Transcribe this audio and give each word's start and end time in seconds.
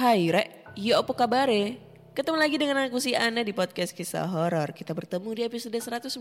Hai 0.00 0.32
Rek, 0.32 0.80
ya 0.80 1.04
apa 1.04 1.12
kabare? 1.12 1.76
Ketemu 2.16 2.40
lagi 2.40 2.56
dengan 2.56 2.88
aku 2.88 2.96
si 2.96 3.12
Ana 3.12 3.44
di 3.44 3.52
podcast 3.52 3.92
kisah 3.92 4.24
horor. 4.24 4.72
Kita 4.72 4.96
bertemu 4.96 5.28
di 5.36 5.42
episode 5.44 5.76
196. 5.76 6.16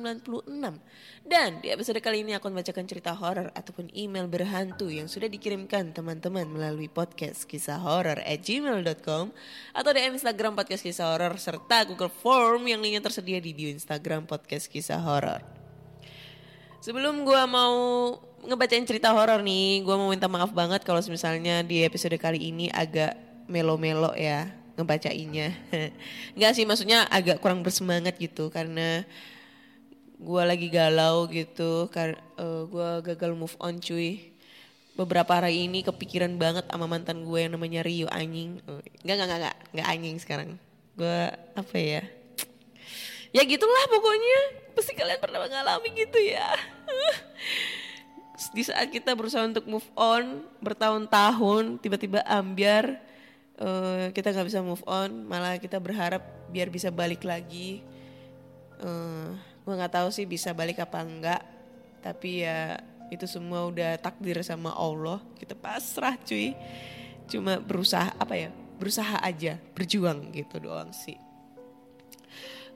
Dan 1.23 1.63
di 1.63 1.71
episode 1.71 2.03
kali 2.03 2.27
ini 2.27 2.36
aku 2.36 2.52
akan 2.52 2.59
bacakan 2.59 2.83
cerita 2.91 3.16
horor 3.16 3.55
ataupun 3.55 3.88
email 3.95 4.27
berhantu 4.27 4.91
yang 4.91 5.08
sudah 5.08 5.31
dikirimkan 5.31 5.95
teman-teman 5.95 6.52
melalui 6.52 6.91
podcast 6.91 7.47
kisah 7.47 7.80
horor 7.80 8.19
at 8.19 8.44
gmail.com 8.44 9.31
atau 9.71 9.91
DM 9.95 10.19
Instagram 10.19 10.59
podcast 10.59 10.83
kisah 10.83 11.16
horor 11.16 11.39
serta 11.39 11.88
Google 11.88 12.11
Form 12.11 12.67
yang 12.67 12.83
linknya 12.83 12.99
tersedia 12.99 13.39
di 13.39 13.55
bio 13.55 13.71
Instagram 13.71 14.27
podcast 14.27 14.67
kisah 14.67 14.99
horor. 14.99 15.39
Sebelum 16.83 17.23
gua 17.23 17.47
mau 17.47 18.11
ngebacain 18.43 18.83
cerita 18.83 19.16
horor 19.16 19.39
nih, 19.39 19.88
gua 19.88 19.95
mau 19.95 20.11
minta 20.11 20.27
maaf 20.27 20.52
banget 20.52 20.83
kalau 20.83 20.99
misalnya 21.08 21.64
di 21.64 21.88
episode 21.88 22.19
kali 22.19 22.52
ini 22.52 22.67
agak 22.75 23.28
melo-melo 23.49 24.14
ya 24.14 24.54
ngebacainnya. 24.80 25.52
Enggak 26.37 26.52
sih 26.55 26.64
maksudnya 26.64 27.04
agak 27.11 27.43
kurang 27.43 27.65
bersemangat 27.65 28.15
gitu 28.15 28.48
karena 28.48 29.04
gua 30.15 30.48
lagi 30.48 30.71
galau 30.71 31.27
gitu 31.27 31.92
karena 31.92 32.15
gua 32.71 33.04
gagal 33.04 33.36
move 33.36 33.58
on 33.59 33.82
cuy. 33.83 34.32
Beberapa 34.95 35.32
hari 35.39 35.67
ini 35.67 35.83
kepikiran 35.83 36.36
banget 36.36 36.67
sama 36.67 36.83
mantan 36.83 37.23
gue 37.23 37.39
yang 37.39 37.55
namanya 37.55 37.88
Rio 37.88 38.11
anjing. 38.11 38.59
Enggak 38.99 39.15
enggak 39.15 39.27
enggak 39.27 39.39
enggak, 39.39 39.58
enggak 39.71 39.88
anjing 39.88 40.15
sekarang. 40.20 40.49
Gua 40.95 41.36
apa 41.55 41.77
ya? 41.80 42.04
Ya 43.30 43.45
gitulah 43.45 43.86
pokoknya. 43.93 44.39
Pasti 44.73 44.98
kalian 44.98 45.21
pernah 45.21 45.45
mengalami 45.45 45.93
gitu 45.93 46.17
ya. 46.17 46.49
Di 48.58 48.65
saat 48.65 48.89
kita 48.89 49.14
berusaha 49.14 49.45
untuk 49.45 49.70
move 49.70 49.86
on 49.93 50.42
bertahun-tahun 50.65 51.77
tiba-tiba 51.77 52.26
ambiar 52.26 52.98
eh, 53.59 54.05
kita 54.15 54.31
nggak 54.31 54.47
bisa 54.47 54.59
move 54.64 54.83
on 54.87 55.27
malah 55.27 55.59
kita 55.59 55.77
berharap 55.77 56.23
biar 56.49 56.71
bisa 56.71 56.89
balik 56.89 57.27
lagi. 57.27 57.83
Eh, 58.80 59.30
gue 59.64 59.73
nggak 59.75 59.93
tahu 59.99 60.09
sih 60.09 60.23
bisa 60.23 60.55
balik 60.55 60.80
apa 60.80 60.99
enggak. 61.03 61.42
Tapi 61.99 62.47
ya 62.47 62.80
itu 63.11 63.27
semua 63.27 63.67
udah 63.67 63.99
takdir 63.99 64.39
sama 64.42 64.71
Allah. 64.71 65.20
Kita 65.36 65.53
pasrah 65.53 66.15
cuy. 66.23 66.55
Cuma 67.27 67.59
berusaha 67.59 68.15
apa 68.15 68.33
ya? 68.33 68.49
Berusaha 68.80 69.20
aja, 69.20 69.59
berjuang 69.76 70.31
gitu 70.31 70.55
doang 70.64 70.95
sih 70.95 71.20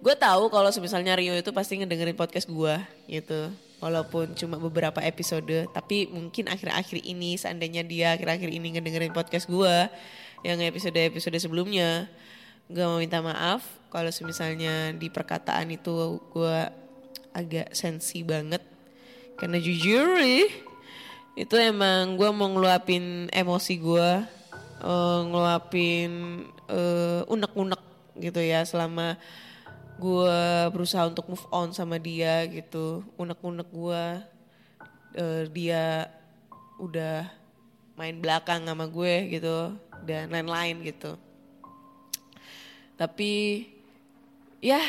gue 0.03 0.15
tahu 0.19 0.51
kalau 0.51 0.67
misalnya 0.83 1.15
Rio 1.15 1.31
itu 1.31 1.55
pasti 1.55 1.79
ngedengerin 1.79 2.19
podcast 2.19 2.51
gue 2.51 2.75
gitu 3.07 3.47
walaupun 3.79 4.35
cuma 4.35 4.59
beberapa 4.59 4.99
episode 4.99 5.71
tapi 5.71 6.11
mungkin 6.11 6.51
akhir-akhir 6.51 6.99
ini 7.07 7.39
seandainya 7.39 7.87
dia 7.87 8.07
akhir-akhir 8.19 8.51
ini 8.51 8.75
ngedengerin 8.75 9.15
podcast 9.15 9.47
gue 9.47 9.75
yang 10.43 10.59
episode-episode 10.59 11.39
sebelumnya. 11.39 12.11
Gue 12.67 12.83
mau 12.83 12.99
minta 12.99 13.23
maaf 13.23 13.63
kalau 13.87 14.11
misalnya 14.27 14.91
di 14.91 15.07
perkataan 15.07 15.71
itu 15.71 16.19
gue 16.31 16.57
agak 17.31 17.71
sensi 17.71 18.21
banget. 18.21 18.61
Karena 19.39 19.57
jujur 19.57 20.21
itu 21.33 21.55
emang 21.57 22.19
gue 22.19 22.29
mau 22.29 22.45
ngeluapin 22.51 23.31
emosi 23.33 23.73
gue 23.81 24.09
eh, 24.83 25.19
ngeluapin 25.25 26.11
eh, 26.69 27.21
unek-unek 27.25 27.81
gitu 28.21 28.37
ya 28.37 28.61
selama 28.61 29.17
gue 29.97 30.39
berusaha 30.69 31.09
untuk 31.09 31.25
move 31.31 31.47
on 31.49 31.73
sama 31.73 31.97
dia 31.97 32.45
gitu. 32.51 33.01
Unek-unek 33.17 33.69
gue 33.71 34.03
eh, 35.17 35.43
dia 35.49 36.11
udah 36.77 37.42
main 38.03 38.19
belakang 38.19 38.67
sama 38.67 38.83
gue 38.91 39.39
gitu 39.39 39.79
dan 40.03 40.27
lain-lain 40.27 40.83
gitu. 40.83 41.15
Tapi 42.99 43.63
ya 44.59 44.83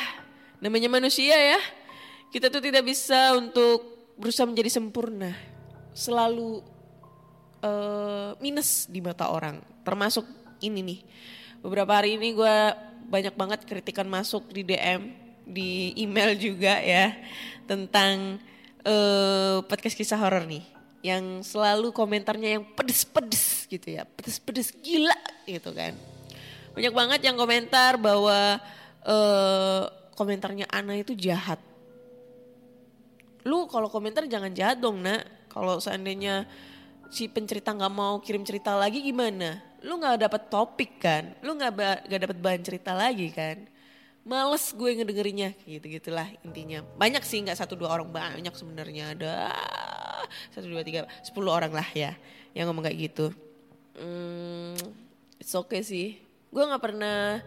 namanya 0.59 0.91
manusia 0.91 1.39
ya 1.39 1.61
kita 2.35 2.51
tuh 2.51 2.59
tidak 2.59 2.83
bisa 2.83 3.39
untuk 3.39 4.11
berusaha 4.19 4.51
menjadi 4.51 4.67
sempurna. 4.67 5.31
Selalu 5.95 6.59
eh, 7.63 8.35
minus 8.43 8.91
di 8.91 8.99
mata 8.99 9.31
orang 9.31 9.63
termasuk 9.87 10.27
ini 10.59 10.83
nih. 10.83 11.01
Beberapa 11.63 12.03
hari 12.03 12.19
ini 12.19 12.35
gue 12.35 12.57
banyak 13.07 13.39
banget 13.39 13.63
kritikan 13.63 14.11
masuk 14.11 14.51
di 14.51 14.67
DM 14.67 15.15
di 15.47 15.95
email 15.95 16.35
juga 16.35 16.83
ya 16.83 17.15
tentang 17.71 18.43
eh, 18.83 19.63
podcast 19.71 19.95
kisah 19.95 20.19
horor 20.19 20.43
nih 20.51 20.74
yang 21.05 21.45
selalu 21.45 21.93
komentarnya 21.93 22.57
yang 22.57 22.65
pedes-pedes 22.73 23.69
gitu 23.69 24.01
ya. 24.01 24.09
Pedes-pedes 24.09 24.73
gila 24.81 25.21
gitu 25.45 25.69
kan. 25.77 25.93
Banyak 26.73 26.95
banget 26.97 27.21
yang 27.29 27.37
komentar 27.37 28.01
bahwa 28.01 28.57
eh, 29.05 29.83
komentarnya 30.17 30.65
Ana 30.73 30.97
itu 30.97 31.13
jahat. 31.13 31.61
Lu 33.45 33.69
kalau 33.69 33.93
komentar 33.93 34.25
jangan 34.25 34.57
jahat 34.57 34.81
dong 34.81 35.05
nak. 35.05 35.29
Kalau 35.53 35.77
seandainya 35.77 36.49
si 37.13 37.29
pencerita 37.29 37.77
nggak 37.77 37.93
mau 37.93 38.17
kirim 38.25 38.41
cerita 38.41 38.73
lagi 38.73 39.05
gimana? 39.05 39.61
Lu 39.85 40.01
nggak 40.01 40.25
dapet 40.25 40.43
topik 40.49 41.05
kan? 41.05 41.37
Lu 41.45 41.53
nggak 41.53 42.09
nggak 42.09 42.21
dapet 42.25 42.39
bahan 42.41 42.63
cerita 42.65 42.97
lagi 42.97 43.29
kan 43.29 43.74
males 44.25 44.73
gue 44.73 44.91
ngedengerinnya. 44.99 45.53
Gitu 45.69 45.85
gitulah 46.01 46.27
intinya. 46.43 46.83
Banyak 46.97 47.23
sih 47.23 47.45
nggak 47.45 47.61
satu 47.61 47.77
dua 47.77 47.93
orang 47.95 48.09
banyak 48.11 48.53
sebenarnya. 48.57 49.15
Ada 49.15 49.53
satu 50.51 50.67
dua 50.67 50.83
tiga 50.83 51.07
sepuluh 51.21 51.53
orang 51.53 51.71
lah 51.71 51.87
ya 51.93 52.17
yang 52.57 52.73
ngomong 52.73 52.89
kayak 52.89 53.13
gitu. 53.13 53.27
Hmm, 53.95 54.75
it's 55.39 55.55
okay 55.55 55.85
sih. 55.85 56.19
Gue 56.51 56.65
nggak 56.65 56.83
pernah 56.83 57.45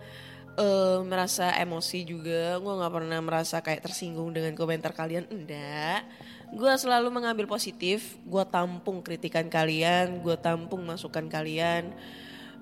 eh, 0.55 0.99
merasa 1.03 1.51
emosi 1.57 2.05
juga. 2.07 2.61
Gue 2.61 2.73
nggak 2.77 2.93
pernah 2.93 3.19
merasa 3.19 3.59
kayak 3.59 3.83
tersinggung 3.83 4.31
dengan 4.31 4.53
komentar 4.53 4.93
kalian. 4.93 5.27
Enggak 5.27 6.05
gue 6.47 6.71
selalu 6.79 7.11
mengambil 7.11 7.49
positif. 7.49 8.15
Gue 8.23 8.45
tampung 8.47 9.03
kritikan 9.03 9.51
kalian. 9.51 10.23
Gue 10.23 10.37
tampung 10.39 10.85
masukan 10.85 11.27
kalian. 11.27 11.91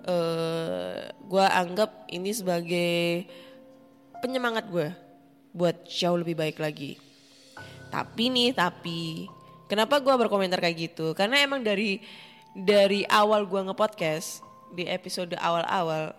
Eh 0.07 1.11
gue 1.11 1.45
anggap 1.45 2.09
ini 2.09 2.31
sebagai 2.33 3.25
penyemangat 4.25 4.65
gue 4.73 4.89
buat 5.53 5.85
jauh 5.85 6.17
lebih 6.17 6.33
baik 6.33 6.57
lagi 6.57 6.97
tapi 7.93 8.33
nih 8.33 8.51
tapi 8.51 9.29
Kenapa 9.65 9.97
gue 9.97 10.13
berkomentar 10.13 10.61
kayak 10.61 10.77
gitu? 10.77 11.17
Karena 11.17 11.41
emang 11.41 11.65
dari 11.65 11.97
dari 12.53 13.01
awal 13.09 13.49
gue 13.49 13.65
ngepodcast 13.65 14.45
di 14.77 14.85
episode 14.85 15.33
awal-awal 15.41 16.13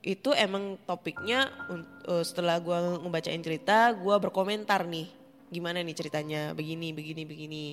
itu 0.00 0.32
emang 0.32 0.80
topiknya 0.88 1.50
eh, 2.08 2.24
setelah 2.24 2.56
gue 2.56 2.76
ngebacain 3.04 3.42
cerita 3.42 3.92
gue 3.92 4.16
berkomentar 4.16 4.86
nih 4.86 5.12
gimana 5.46 5.78
nih 5.78 5.94
ceritanya 5.94 6.56
begini 6.56 6.90
begini 6.90 7.22
begini. 7.22 7.64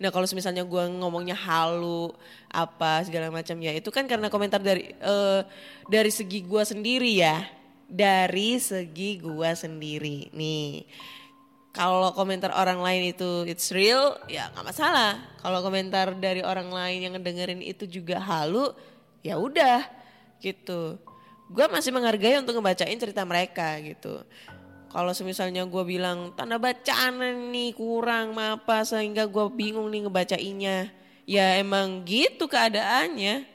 Nah 0.00 0.10
kalau 0.10 0.26
misalnya 0.32 0.64
gue 0.64 0.84
ngomongnya 0.98 1.36
halu 1.36 2.10
apa 2.48 3.04
segala 3.04 3.28
macam 3.28 3.54
ya 3.60 3.76
itu 3.76 3.92
kan 3.92 4.08
karena 4.08 4.32
komentar 4.32 4.58
dari 4.58 4.88
eh, 4.88 5.40
dari 5.84 6.10
segi 6.10 6.42
gue 6.42 6.62
sendiri 6.64 7.12
ya 7.20 7.44
dari 7.92 8.56
segi 8.56 9.20
gue 9.20 9.50
sendiri. 9.52 10.32
Nih 10.32 10.88
kalau 11.72 12.12
komentar 12.12 12.52
orang 12.52 12.80
lain 12.80 13.12
itu 13.16 13.44
it's 13.44 13.68
real 13.68 14.16
ya 14.28 14.48
nggak 14.56 14.64
masalah. 14.72 15.20
Kalau 15.44 15.60
komentar 15.60 16.16
dari 16.16 16.40
orang 16.40 16.72
lain 16.72 17.04
yang 17.04 17.12
ngedengerin 17.16 17.60
itu 17.60 17.84
juga 17.84 18.16
halu 18.16 18.72
ya 19.20 19.36
udah 19.36 19.84
gitu. 20.40 20.96
Gue 21.52 21.68
masih 21.68 21.92
menghargai 21.92 22.40
untuk 22.40 22.56
ngebacain 22.56 22.96
cerita 22.96 23.28
mereka 23.28 23.76
gitu. 23.84 24.24
Kalau 24.92 25.12
misalnya 25.24 25.64
gue 25.64 25.84
bilang 25.84 26.36
tanda 26.36 26.60
bacaan 26.60 27.16
nih 27.52 27.72
kurang 27.72 28.36
apa 28.36 28.84
sehingga 28.84 29.28
gue 29.28 29.52
bingung 29.52 29.88
nih 29.92 30.08
ngebacainnya. 30.08 30.92
Ya 31.28 31.56
emang 31.60 32.04
gitu 32.08 32.48
keadaannya. 32.48 33.48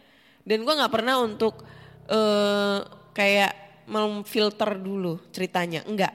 Dan 0.45 0.57
gue 0.65 0.73
nggak 0.73 0.93
pernah 0.93 1.21
untuk 1.21 1.61
eh 2.09 2.81
kayak 3.13 3.66
memfilter 3.87 4.75
dulu 4.77 5.17
ceritanya. 5.31 5.81
Enggak. 5.87 6.11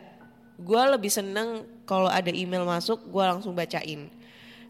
Gue 0.60 0.78
lebih 0.78 1.08
seneng 1.08 1.64
kalau 1.88 2.06
ada 2.06 2.28
email 2.28 2.62
masuk 2.68 3.08
gue 3.08 3.24
langsung 3.24 3.56
bacain. 3.56 4.12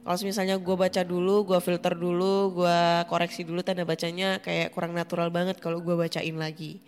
Kalau 0.03 0.19
misalnya 0.27 0.57
gue 0.59 0.77
baca 0.79 1.03
dulu 1.07 1.47
gue 1.47 1.59
filter 1.63 1.95
dulu 1.95 2.63
gue 2.63 2.79
koreksi 3.07 3.47
dulu 3.47 3.63
tanda 3.63 3.87
bacanya 3.87 4.43
kayak 4.43 4.75
kurang 4.75 4.95
natural 4.95 5.31
banget 5.31 5.59
kalau 5.59 5.83
gue 5.83 5.95
bacain 5.99 6.35
lagi. 6.39 6.81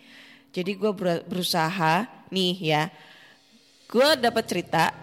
Jadi 0.55 0.71
gue 0.79 0.91
berusaha 1.27 2.07
nih 2.31 2.55
ya. 2.59 2.83
Gue 3.91 4.15
dapat 4.17 4.43
cerita 4.47 4.95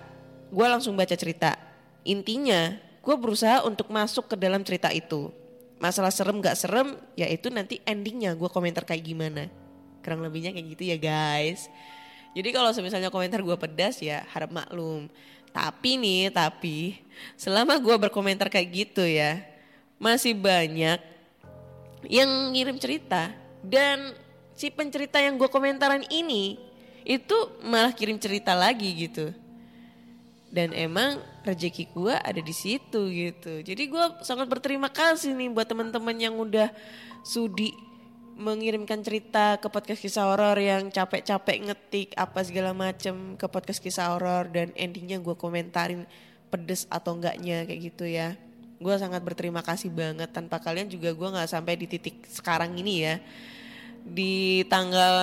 gue 0.49 0.67
langsung 0.67 0.97
baca 0.97 1.15
cerita. 1.15 1.57
Intinya 2.03 2.77
gue 3.05 3.17
berusaha 3.17 3.63
untuk 3.69 3.93
masuk 3.93 4.33
ke 4.33 4.37
dalam 4.41 4.65
cerita 4.65 4.91
itu. 4.91 5.31
Masalah 5.79 6.15
serem 6.15 6.39
gak 6.41 6.57
serem 6.57 6.95
ya 7.19 7.27
itu 7.29 7.51
nanti 7.51 7.81
endingnya 7.85 8.39
gue 8.39 8.47
komentar 8.47 8.87
kayak 8.87 9.03
gimana 9.03 9.62
kurang 10.03 10.21
lebihnya 10.21 10.51
kayak 10.51 10.67
gitu 10.77 10.83
ya 10.91 10.99
guys 10.99 11.71
jadi 12.33 12.49
kalau 12.49 12.73
misalnya 12.81 13.13
komentar 13.13 13.45
gue 13.45 13.57
pedas 13.61 14.01
ya 14.01 14.25
harap 14.33 14.51
maklum. 14.53 15.09
Tapi 15.53 16.01
nih, 16.01 16.33
tapi 16.33 16.97
selama 17.37 17.77
gue 17.77 17.93
berkomentar 18.09 18.49
kayak 18.49 18.69
gitu 18.73 19.05
ya, 19.05 19.45
masih 20.01 20.33
banyak 20.33 20.97
yang 22.09 22.57
ngirim 22.57 22.81
cerita 22.81 23.31
dan 23.61 24.17
si 24.57 24.73
pencerita 24.73 25.21
yang 25.21 25.37
gue 25.37 25.47
komentaran 25.53 26.03
ini 26.09 26.57
itu 27.05 27.37
malah 27.63 27.93
kirim 27.93 28.17
cerita 28.17 28.57
lagi 28.57 28.89
gitu. 28.97 29.29
Dan 30.49 30.73
emang 30.73 31.21
rezeki 31.45 31.85
gue 31.93 32.15
ada 32.17 32.41
di 32.41 32.55
situ 32.57 33.13
gitu. 33.13 33.61
Jadi 33.61 33.83
gue 33.93 34.05
sangat 34.25 34.49
berterima 34.49 34.89
kasih 34.89 35.37
nih 35.37 35.53
buat 35.53 35.69
teman-teman 35.69 36.17
yang 36.17 36.33
udah 36.41 36.73
sudi 37.21 37.77
mengirimkan 38.43 38.99
cerita 39.07 39.63
ke 39.63 39.71
podcast 39.71 40.03
kisah 40.03 40.27
horor 40.27 40.59
yang 40.59 40.91
capek-capek 40.91 41.71
ngetik 41.71 42.09
apa 42.19 42.43
segala 42.43 42.75
macem 42.75 43.39
ke 43.39 43.47
podcast 43.47 43.79
kisah 43.79 44.11
horor 44.11 44.51
dan 44.51 44.75
endingnya 44.75 45.23
gue 45.23 45.39
komentarin 45.39 46.03
pedes 46.51 46.91
atau 46.91 47.15
enggaknya 47.15 47.63
kayak 47.63 47.81
gitu 47.95 48.05
ya. 48.05 48.35
Gue 48.83 48.99
sangat 48.99 49.23
berterima 49.23 49.63
kasih 49.63 49.95
banget. 49.95 50.35
Tanpa 50.35 50.59
kalian 50.59 50.91
juga 50.91 51.15
gue 51.15 51.29
nggak 51.31 51.47
sampai 51.47 51.79
di 51.79 51.87
titik 51.87 52.27
sekarang 52.27 52.75
ini 52.75 53.07
ya. 53.07 53.15
Di 54.03 54.67
tanggal 54.67 55.15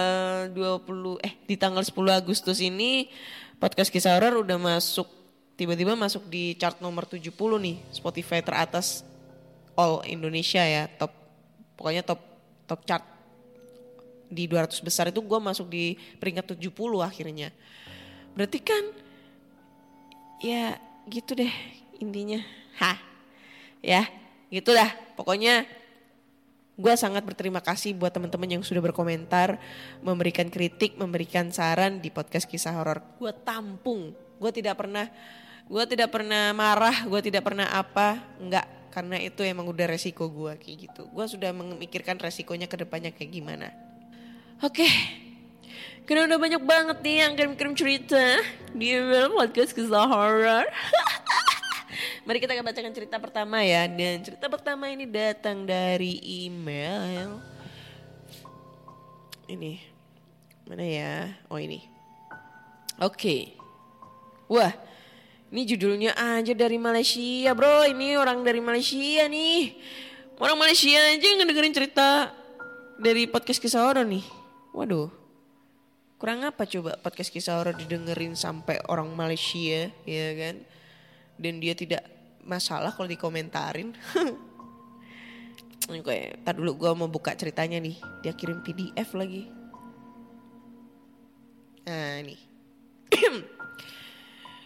20 0.56 1.20
eh 1.20 1.36
di 1.44 1.60
tanggal 1.60 1.84
10 1.84 1.94
Agustus 2.16 2.64
ini 2.64 3.12
podcast 3.60 3.92
kisah 3.92 4.16
horor 4.16 4.40
udah 4.40 4.56
masuk 4.56 5.12
tiba-tiba 5.60 5.92
masuk 6.00 6.24
di 6.32 6.56
chart 6.56 6.80
nomor 6.80 7.04
70 7.04 7.36
nih 7.36 7.84
Spotify 7.92 8.40
teratas 8.40 9.04
all 9.76 10.00
Indonesia 10.08 10.64
ya 10.64 10.88
top 10.88 11.12
pokoknya 11.76 12.08
top 12.08 12.29
top 12.70 12.86
chart 12.86 13.02
di 14.30 14.46
200 14.46 14.86
besar 14.86 15.10
itu 15.10 15.26
gue 15.26 15.40
masuk 15.42 15.66
di 15.74 15.98
peringkat 16.22 16.54
70 16.54 16.70
akhirnya. 17.02 17.50
Berarti 18.38 18.62
kan 18.62 18.84
ya 20.38 20.78
gitu 21.10 21.34
deh 21.34 21.50
intinya. 21.98 22.38
Hah 22.78 23.02
ya 23.82 24.06
gitu 24.54 24.70
dah 24.76 24.94
pokoknya 25.18 25.66
gue 26.80 26.94
sangat 26.96 27.28
berterima 27.28 27.60
kasih 27.60 27.92
buat 27.92 28.16
teman-teman 28.16 28.56
yang 28.56 28.64
sudah 28.64 28.80
berkomentar, 28.80 29.60
memberikan 30.00 30.48
kritik, 30.48 30.96
memberikan 30.96 31.52
saran 31.52 32.00
di 32.00 32.08
podcast 32.08 32.48
kisah 32.48 32.72
horor. 32.72 33.04
Gue 33.20 33.36
tampung, 33.36 34.16
gue 34.16 34.52
tidak 34.56 34.80
pernah, 34.80 35.12
gue 35.68 35.84
tidak 35.92 36.08
pernah 36.08 36.56
marah, 36.56 37.04
gue 37.04 37.20
tidak 37.20 37.44
pernah 37.44 37.68
apa, 37.68 38.24
enggak 38.40 38.79
karena 38.90 39.22
itu 39.22 39.46
emang 39.46 39.70
udah 39.70 39.86
resiko 39.86 40.28
gue 40.30 40.58
kayak 40.58 40.78
gitu. 40.90 41.02
Gue 41.10 41.26
sudah 41.30 41.54
memikirkan 41.54 42.18
resikonya 42.18 42.66
ke 42.66 42.78
depannya 42.82 43.14
kayak 43.14 43.32
gimana. 43.32 43.70
Oke, 44.60 44.90
karena 46.10 46.26
udah 46.26 46.40
banyak 46.42 46.64
banget 46.66 46.98
nih 47.06 47.16
yang 47.22 47.34
kirim-kirim 47.38 47.74
cerita 47.78 48.42
di 48.74 48.98
email 48.98 49.30
podcast 49.30 49.78
kisah 49.78 50.10
horor. 50.10 50.66
Mari 52.26 52.42
kita 52.42 52.58
akan 52.58 52.66
bacakan 52.66 52.94
cerita 52.98 53.22
pertama 53.22 53.62
ya. 53.62 53.86
Dan 53.86 54.26
cerita 54.26 54.50
pertama 54.50 54.90
ini 54.90 55.06
datang 55.06 55.70
dari 55.70 56.18
email. 56.46 57.38
Ini, 59.46 59.78
mana 60.66 60.86
ya? 60.86 61.14
Oh 61.46 61.62
ini. 61.62 61.86
Oke. 62.98 63.54
Wah, 64.50 64.74
ini 65.50 65.66
judulnya 65.66 66.14
aja 66.14 66.54
dari 66.54 66.78
Malaysia 66.78 67.58
bro, 67.58 67.82
ini 67.90 68.14
orang 68.14 68.46
dari 68.46 68.62
Malaysia 68.62 69.26
nih. 69.26 69.74
Orang 70.38 70.62
Malaysia 70.62 70.94
aja 70.94 71.28
ngedengerin 71.36 71.74
cerita 71.74 72.30
dari 73.02 73.26
podcast 73.26 73.58
kisah 73.58 73.82
horor 73.82 74.06
nih. 74.06 74.22
Waduh, 74.78 75.10
kurang 76.22 76.46
apa 76.46 76.70
coba 76.70 77.02
podcast 77.02 77.34
kisah 77.34 77.58
horor 77.58 77.74
didengerin 77.74 78.38
sampai 78.38 78.78
orang 78.86 79.10
Malaysia 79.18 79.90
ya 80.06 80.28
kan? 80.38 80.62
Dan 81.42 81.58
dia 81.58 81.74
tidak 81.74 82.06
masalah 82.46 82.94
kalau 82.94 83.10
dikomentarin. 83.10 83.98
Oke, 85.90 86.38
tar 86.46 86.54
dulu 86.54 86.78
gue 86.78 86.92
mau 86.94 87.10
buka 87.10 87.34
ceritanya 87.34 87.82
nih. 87.82 87.98
Dia 88.22 88.38
kirim 88.38 88.62
PDF 88.62 89.18
lagi. 89.18 89.50
Nah 91.90 92.22
nih. 92.22 92.40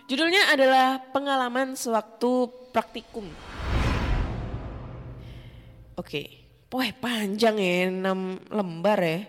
Judulnya 0.04 0.52
adalah 0.52 1.00
pengalaman 1.00 1.80
sewaktu 1.80 2.52
praktikum. 2.76 3.24
Oke, 5.96 6.44
Wah 6.74 6.90
panjang 6.90 7.56
ya, 7.62 7.88
6 7.88 8.50
lembar 8.50 9.00
ya. 9.00 9.20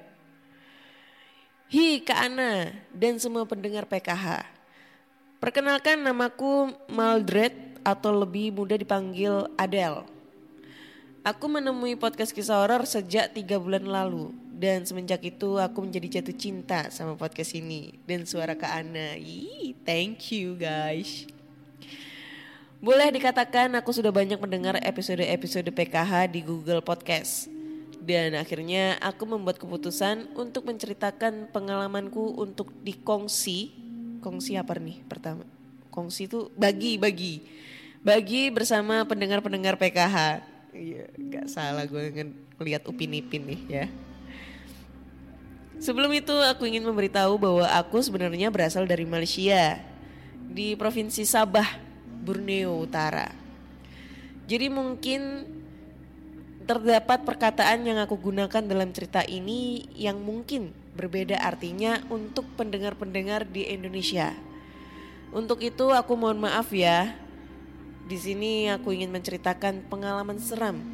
Hi 1.71 2.01
Kak 2.01 2.19
Ana 2.27 2.73
dan 2.91 3.21
semua 3.21 3.45
pendengar 3.45 3.85
PKH. 3.85 4.49
Perkenalkan 5.45 6.01
namaku 6.01 6.73
Maldred 6.89 7.53
atau 7.85 8.17
lebih 8.17 8.57
mudah 8.57 8.81
dipanggil 8.81 9.47
Adele. 9.61 10.09
Aku 11.21 11.47
menemui 11.47 12.01
podcast 12.01 12.33
kisah 12.33 12.65
horor 12.65 12.89
sejak 12.89 13.37
tiga 13.37 13.61
bulan 13.61 13.85
lalu 13.85 14.33
dan 14.55 14.87
semenjak 14.87 15.19
itu 15.27 15.59
aku 15.59 15.83
menjadi 15.83 16.23
jatuh 16.23 16.37
cinta 16.39 16.87
sama 16.95 17.19
podcast 17.19 17.59
ini 17.59 17.99
dan 18.07 18.23
suara 18.23 18.55
Kak 18.55 18.71
Ana. 18.71 19.19
Ih, 19.19 19.75
thank 19.83 20.31
you 20.31 20.55
guys. 20.55 21.27
Boleh 22.79 23.11
dikatakan 23.11 23.75
aku 23.75 23.91
sudah 23.91 24.15
banyak 24.15 24.39
mendengar 24.39 24.79
episode-episode 24.79 25.67
PKH 25.73 26.31
di 26.31 26.45
Google 26.45 26.85
Podcast. 26.85 27.51
Dan 28.05 28.37
akhirnya 28.37 29.01
aku 29.01 29.25
membuat 29.25 29.57
keputusan 29.57 30.37
untuk 30.37 30.69
menceritakan 30.69 31.49
pengalamanku 31.49 32.37
untuk 32.37 32.69
dikongsi. 32.85 33.73
Kongsi 34.21 34.61
apa 34.61 34.77
nih 34.77 35.01
pertama? 35.09 35.49
Kongsi 35.89 36.29
itu 36.29 36.53
bagi-bagi. 36.55 37.41
Bagi 38.05 38.53
bersama 38.53 39.09
pendengar-pendengar 39.09 39.81
PKH. 39.81 40.45
Iya, 40.77 41.09
gak 41.33 41.49
salah 41.49 41.89
gue 41.89 42.13
ngeliat 42.61 42.85
Upin 42.85 43.17
Ipin 43.17 43.49
nih 43.49 43.61
ya. 43.65 43.87
Sebelum 45.85 46.09
itu 46.17 46.33
aku 46.33 46.65
ingin 46.65 46.81
memberitahu 46.81 47.37
bahwa 47.37 47.69
aku 47.69 48.01
sebenarnya 48.01 48.49
berasal 48.49 48.89
dari 48.89 49.05
Malaysia. 49.05 49.85
Di 50.49 50.73
Provinsi 50.81 51.29
Sabah, 51.29 51.77
Borneo 52.25 52.81
Utara. 52.81 53.29
Jadi 54.49 54.73
mungkin 54.73 55.45
terdapat 56.65 57.29
perkataan 57.29 57.85
yang 57.85 58.01
aku 58.01 58.17
gunakan 58.17 58.65
dalam 58.65 58.97
cerita 58.97 59.29
ini 59.29 59.85
yang 59.93 60.25
mungkin 60.25 60.73
berbeda 60.97 61.37
artinya 61.37 62.01
untuk 62.09 62.49
pendengar-pendengar 62.57 63.45
di 63.45 63.69
Indonesia. 63.69 64.33
Untuk 65.37 65.61
itu 65.61 65.93
aku 65.93 66.17
mohon 66.17 66.41
maaf 66.41 66.73
ya. 66.73 67.13
Di 68.09 68.17
sini 68.17 68.73
aku 68.73 68.97
ingin 68.97 69.13
menceritakan 69.13 69.85
pengalaman 69.93 70.41
seram 70.41 70.94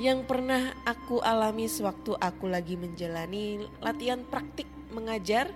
yang 0.00 0.24
pernah 0.24 0.72
aku 0.88 1.20
alami 1.20 1.68
sewaktu 1.68 2.16
aku 2.16 2.48
lagi 2.48 2.80
menjalani 2.80 3.68
latihan 3.84 4.24
praktik 4.24 4.64
mengajar 4.92 5.52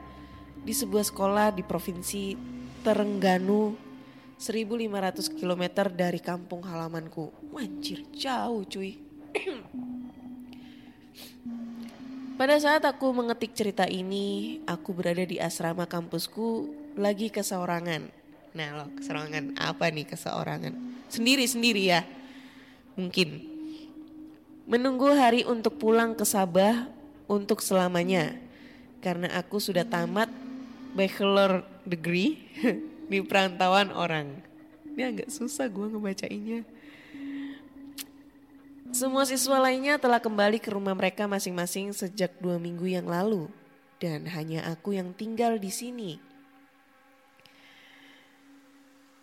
di 0.60 0.72
sebuah 0.76 1.06
sekolah 1.08 1.54
di 1.56 1.62
provinsi 1.64 2.36
Terengganu 2.84 3.76
1500 4.36 5.32
km 5.32 5.64
dari 5.96 6.20
kampung 6.20 6.60
halamanku. 6.60 7.32
Wanjir, 7.56 8.04
jauh 8.12 8.68
cuy. 8.68 9.00
Pada 12.36 12.60
saat 12.60 12.84
aku 12.84 13.16
mengetik 13.16 13.56
cerita 13.56 13.88
ini, 13.88 14.60
aku 14.68 14.92
berada 14.92 15.24
di 15.24 15.40
asrama 15.40 15.88
kampusku 15.88 16.68
lagi 17.00 17.32
keseorangan. 17.32 18.12
Nah 18.52 18.68
lo 18.76 18.92
keseorangan 18.92 19.56
apa 19.56 19.88
nih 19.88 20.04
keseorangan? 20.04 20.76
Sendiri-sendiri 21.08 21.82
ya. 21.88 22.04
Mungkin. 23.00 23.55
Menunggu 24.66 25.14
hari 25.14 25.46
untuk 25.46 25.78
pulang 25.78 26.18
ke 26.18 26.26
Sabah 26.26 26.90
untuk 27.30 27.62
selamanya. 27.62 28.34
Karena 28.98 29.30
aku 29.38 29.62
sudah 29.62 29.86
tamat 29.86 30.26
bachelor 30.90 31.62
degree 31.86 32.42
di 33.10 33.22
perantauan 33.22 33.94
orang. 33.94 34.42
Ini 34.90 35.14
agak 35.14 35.30
susah 35.30 35.70
gue 35.70 35.86
ngebacainnya. 35.86 36.66
Semua 38.90 39.22
siswa 39.22 39.62
lainnya 39.62 40.02
telah 40.02 40.18
kembali 40.18 40.58
ke 40.58 40.74
rumah 40.74 40.98
mereka 40.98 41.30
masing-masing 41.30 41.94
sejak 41.94 42.34
dua 42.42 42.58
minggu 42.58 42.90
yang 42.90 43.06
lalu. 43.06 43.46
Dan 44.02 44.26
hanya 44.34 44.66
aku 44.66 44.98
yang 44.98 45.14
tinggal 45.14 45.62
di 45.62 45.70
sini. 45.70 46.18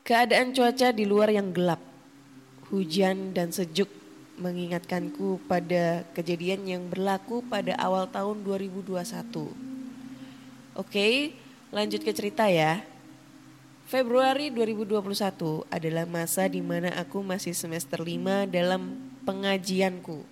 Keadaan 0.07 0.55
cuaca 0.55 0.95
di 0.95 1.03
luar 1.03 1.35
yang 1.35 1.51
gelap, 1.51 1.83
hujan 2.71 3.35
dan 3.35 3.51
sejuk 3.51 4.02
mengingatkanku 4.37 5.41
pada 5.45 6.03
kejadian 6.17 6.65
yang 6.65 6.83
berlaku 6.89 7.45
pada 7.45 7.77
awal 7.77 8.09
tahun 8.09 8.41
2021. 8.41 8.99
Oke, 10.73 11.37
lanjut 11.69 12.01
ke 12.01 12.11
cerita 12.11 12.49
ya. 12.49 12.81
Februari 13.85 14.49
2021 14.49 15.67
adalah 15.69 16.05
masa 16.07 16.47
di 16.49 16.63
mana 16.63 16.89
aku 16.97 17.21
masih 17.21 17.53
semester 17.53 18.01
5 18.01 18.49
dalam 18.49 18.97
pengajianku. 19.27 20.25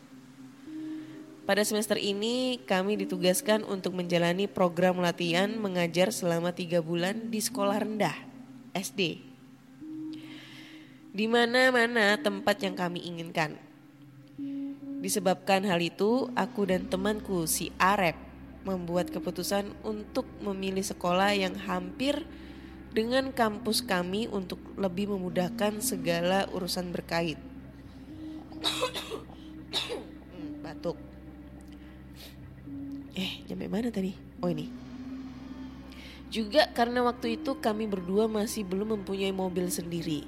Pada 1.46 1.62
semester 1.68 2.00
ini 2.00 2.64
kami 2.64 2.96
ditugaskan 3.06 3.68
untuk 3.68 3.94
menjalani 3.94 4.48
program 4.48 5.04
latihan 5.04 5.52
mengajar 5.52 6.16
selama 6.16 6.56
tiga 6.56 6.80
bulan 6.80 7.28
di 7.28 7.44
sekolah 7.44 7.82
rendah 7.82 8.16
SD 8.72 9.32
di 11.12 11.28
mana-mana 11.28 12.16
tempat 12.16 12.56
yang 12.64 12.76
kami 12.76 13.04
inginkan. 13.04 13.71
Disebabkan 15.02 15.66
hal 15.66 15.82
itu, 15.82 16.30
aku 16.38 16.70
dan 16.70 16.86
temanku 16.86 17.50
si 17.50 17.74
Arep 17.82 18.14
membuat 18.62 19.10
keputusan 19.10 19.74
untuk 19.82 20.30
memilih 20.46 20.86
sekolah 20.86 21.34
yang 21.34 21.58
hampir 21.58 22.22
dengan 22.94 23.34
kampus 23.34 23.82
kami 23.82 24.30
untuk 24.30 24.62
lebih 24.78 25.10
memudahkan 25.10 25.82
segala 25.82 26.46
urusan 26.54 26.94
berkait. 26.94 27.42
Batuk. 30.64 31.02
Eh, 33.18 33.42
nyampe 33.50 33.66
mana 33.66 33.90
tadi? 33.90 34.14
Oh 34.38 34.54
ini. 34.54 34.70
Juga 36.30 36.70
karena 36.78 37.02
waktu 37.02 37.42
itu 37.42 37.58
kami 37.58 37.90
berdua 37.90 38.30
masih 38.30 38.62
belum 38.70 39.02
mempunyai 39.02 39.34
mobil 39.34 39.66
sendiri. 39.68 40.24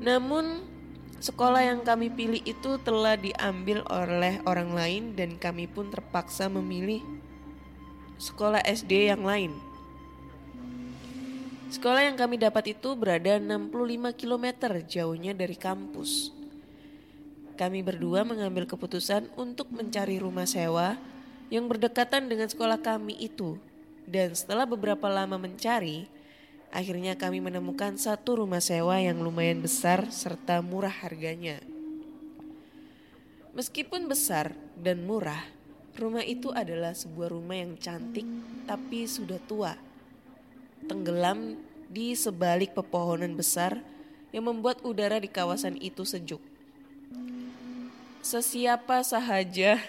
Namun 0.00 0.77
sekolah 1.18 1.62
yang 1.66 1.80
kami 1.82 2.10
pilih 2.10 2.42
itu 2.46 2.78
telah 2.82 3.18
diambil 3.18 3.82
oleh 3.90 4.38
orang 4.46 4.70
lain 4.74 5.02
dan 5.18 5.34
kami 5.38 5.66
pun 5.66 5.90
terpaksa 5.90 6.46
memilih 6.46 7.02
sekolah 8.18 8.62
SD 8.66 9.10
yang 9.14 9.22
lain. 9.22 9.54
Sekolah 11.68 12.00
yang 12.08 12.16
kami 12.16 12.40
dapat 12.40 12.72
itu 12.72 12.96
berada 12.96 13.36
65 13.36 14.16
km 14.16 14.46
jauhnya 14.88 15.36
dari 15.36 15.52
kampus. 15.52 16.32
Kami 17.60 17.84
berdua 17.84 18.24
mengambil 18.24 18.64
keputusan 18.64 19.28
untuk 19.36 19.68
mencari 19.74 20.16
rumah 20.16 20.48
sewa 20.48 20.96
yang 21.52 21.68
berdekatan 21.68 22.30
dengan 22.30 22.48
sekolah 22.48 22.80
kami 22.80 23.18
itu. 23.20 23.60
Dan 24.08 24.32
setelah 24.32 24.64
beberapa 24.64 25.04
lama 25.12 25.36
mencari, 25.36 26.08
Akhirnya 26.68 27.16
kami 27.16 27.40
menemukan 27.40 27.96
satu 27.96 28.44
rumah 28.44 28.60
sewa 28.60 29.00
yang 29.00 29.24
lumayan 29.24 29.64
besar 29.64 30.12
serta 30.12 30.60
murah 30.60 30.92
harganya. 30.92 31.64
Meskipun 33.56 34.04
besar 34.04 34.52
dan 34.76 35.08
murah, 35.08 35.40
rumah 35.96 36.22
itu 36.22 36.52
adalah 36.52 36.92
sebuah 36.92 37.32
rumah 37.32 37.56
yang 37.56 37.74
cantik 37.80 38.28
tapi 38.68 39.08
sudah 39.08 39.40
tua. 39.48 39.74
Tenggelam 40.84 41.56
di 41.88 42.12
sebalik 42.12 42.76
pepohonan 42.76 43.32
besar 43.32 43.80
yang 44.30 44.44
membuat 44.44 44.84
udara 44.84 45.16
di 45.16 45.26
kawasan 45.26 45.80
itu 45.80 46.04
sejuk. 46.04 46.40
Sesiapa 48.20 49.00
sahaja 49.00 49.80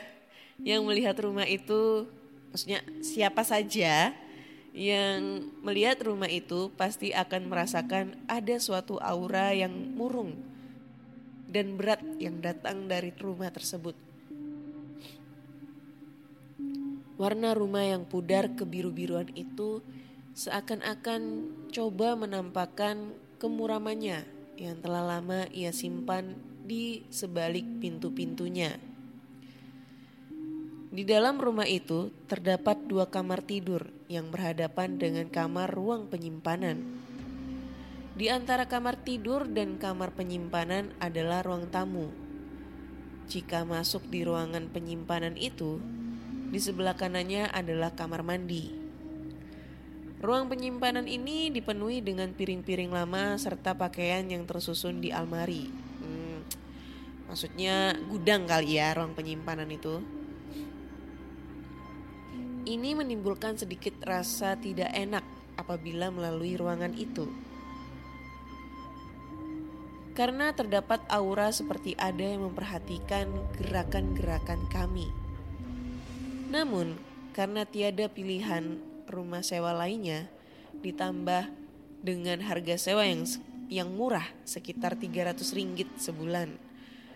yang 0.64 0.88
melihat 0.88 1.20
rumah 1.20 1.44
itu, 1.44 2.08
maksudnya 2.56 2.80
siapa 3.04 3.44
saja 3.44 4.16
yang 4.74 5.50
melihat 5.66 6.00
rumah 6.06 6.30
itu 6.30 6.70
pasti 6.78 7.10
akan 7.12 7.50
merasakan 7.50 8.16
ada 8.30 8.56
suatu 8.62 9.02
aura 9.02 9.52
yang 9.52 9.74
murung 9.98 10.38
dan 11.50 11.76
berat 11.76 12.02
yang 12.22 12.40
datang 12.40 12.86
dari 12.86 13.10
rumah 13.18 13.50
tersebut. 13.50 13.98
Warna 17.20 17.52
rumah 17.52 17.84
yang 17.84 18.08
pudar 18.08 18.56
kebiru-biruan 18.56 19.28
itu 19.36 19.84
seakan-akan 20.38 21.52
coba 21.68 22.16
menampakkan 22.16 23.12
kemuramannya 23.44 24.24
yang 24.56 24.80
telah 24.80 25.04
lama 25.04 25.44
ia 25.52 25.76
simpan 25.76 26.40
di 26.64 27.04
sebalik 27.12 27.66
pintu-pintunya. 27.84 28.89
Di 30.90 31.06
dalam 31.06 31.38
rumah 31.38 31.70
itu 31.70 32.10
terdapat 32.26 32.90
dua 32.90 33.14
kamar 33.14 33.46
tidur 33.46 33.94
yang 34.10 34.34
berhadapan 34.34 34.98
dengan 34.98 35.30
kamar 35.30 35.70
ruang 35.70 36.10
penyimpanan. 36.10 36.82
Di 38.18 38.34
antara 38.34 38.66
kamar 38.66 38.98
tidur 38.98 39.46
dan 39.46 39.78
kamar 39.78 40.18
penyimpanan 40.18 40.90
adalah 40.98 41.46
ruang 41.46 41.70
tamu. 41.70 42.10
Jika 43.30 43.70
masuk 43.70 44.10
di 44.10 44.26
ruangan 44.26 44.74
penyimpanan 44.74 45.38
itu, 45.38 45.78
di 46.50 46.58
sebelah 46.58 46.98
kanannya 46.98 47.54
adalah 47.54 47.94
kamar 47.94 48.26
mandi. 48.26 48.74
Ruang 50.26 50.50
penyimpanan 50.50 51.06
ini 51.06 51.54
dipenuhi 51.54 52.02
dengan 52.02 52.34
piring-piring 52.34 52.90
lama 52.90 53.38
serta 53.38 53.78
pakaian 53.78 54.26
yang 54.26 54.50
tersusun 54.50 55.06
di 55.06 55.14
almari. 55.14 55.70
Hmm, 56.02 56.42
maksudnya 57.30 57.94
gudang 58.10 58.50
kali 58.50 58.82
ya 58.82 58.98
ruang 58.98 59.14
penyimpanan 59.14 59.70
itu. 59.70 60.19
Ini 62.70 62.94
menimbulkan 62.94 63.58
sedikit 63.58 63.98
rasa 64.06 64.54
tidak 64.54 64.94
enak 64.94 65.26
apabila 65.58 66.14
melalui 66.14 66.54
ruangan 66.54 66.94
itu. 66.94 67.26
Karena 70.14 70.54
terdapat 70.54 71.02
aura 71.10 71.50
seperti 71.50 71.98
ada 71.98 72.22
yang 72.22 72.46
memperhatikan 72.46 73.26
gerakan-gerakan 73.58 74.70
kami. 74.70 75.10
Namun, 76.54 76.94
karena 77.34 77.66
tiada 77.66 78.06
pilihan 78.06 78.78
rumah 79.10 79.42
sewa 79.42 79.74
lainnya, 79.74 80.30
ditambah 80.86 81.50
dengan 82.06 82.46
harga 82.46 82.78
sewa 82.78 83.02
yang 83.02 83.26
yang 83.66 83.90
murah 83.98 84.30
sekitar 84.46 84.94
300 84.94 85.42
ringgit 85.58 85.90
sebulan 85.98 86.54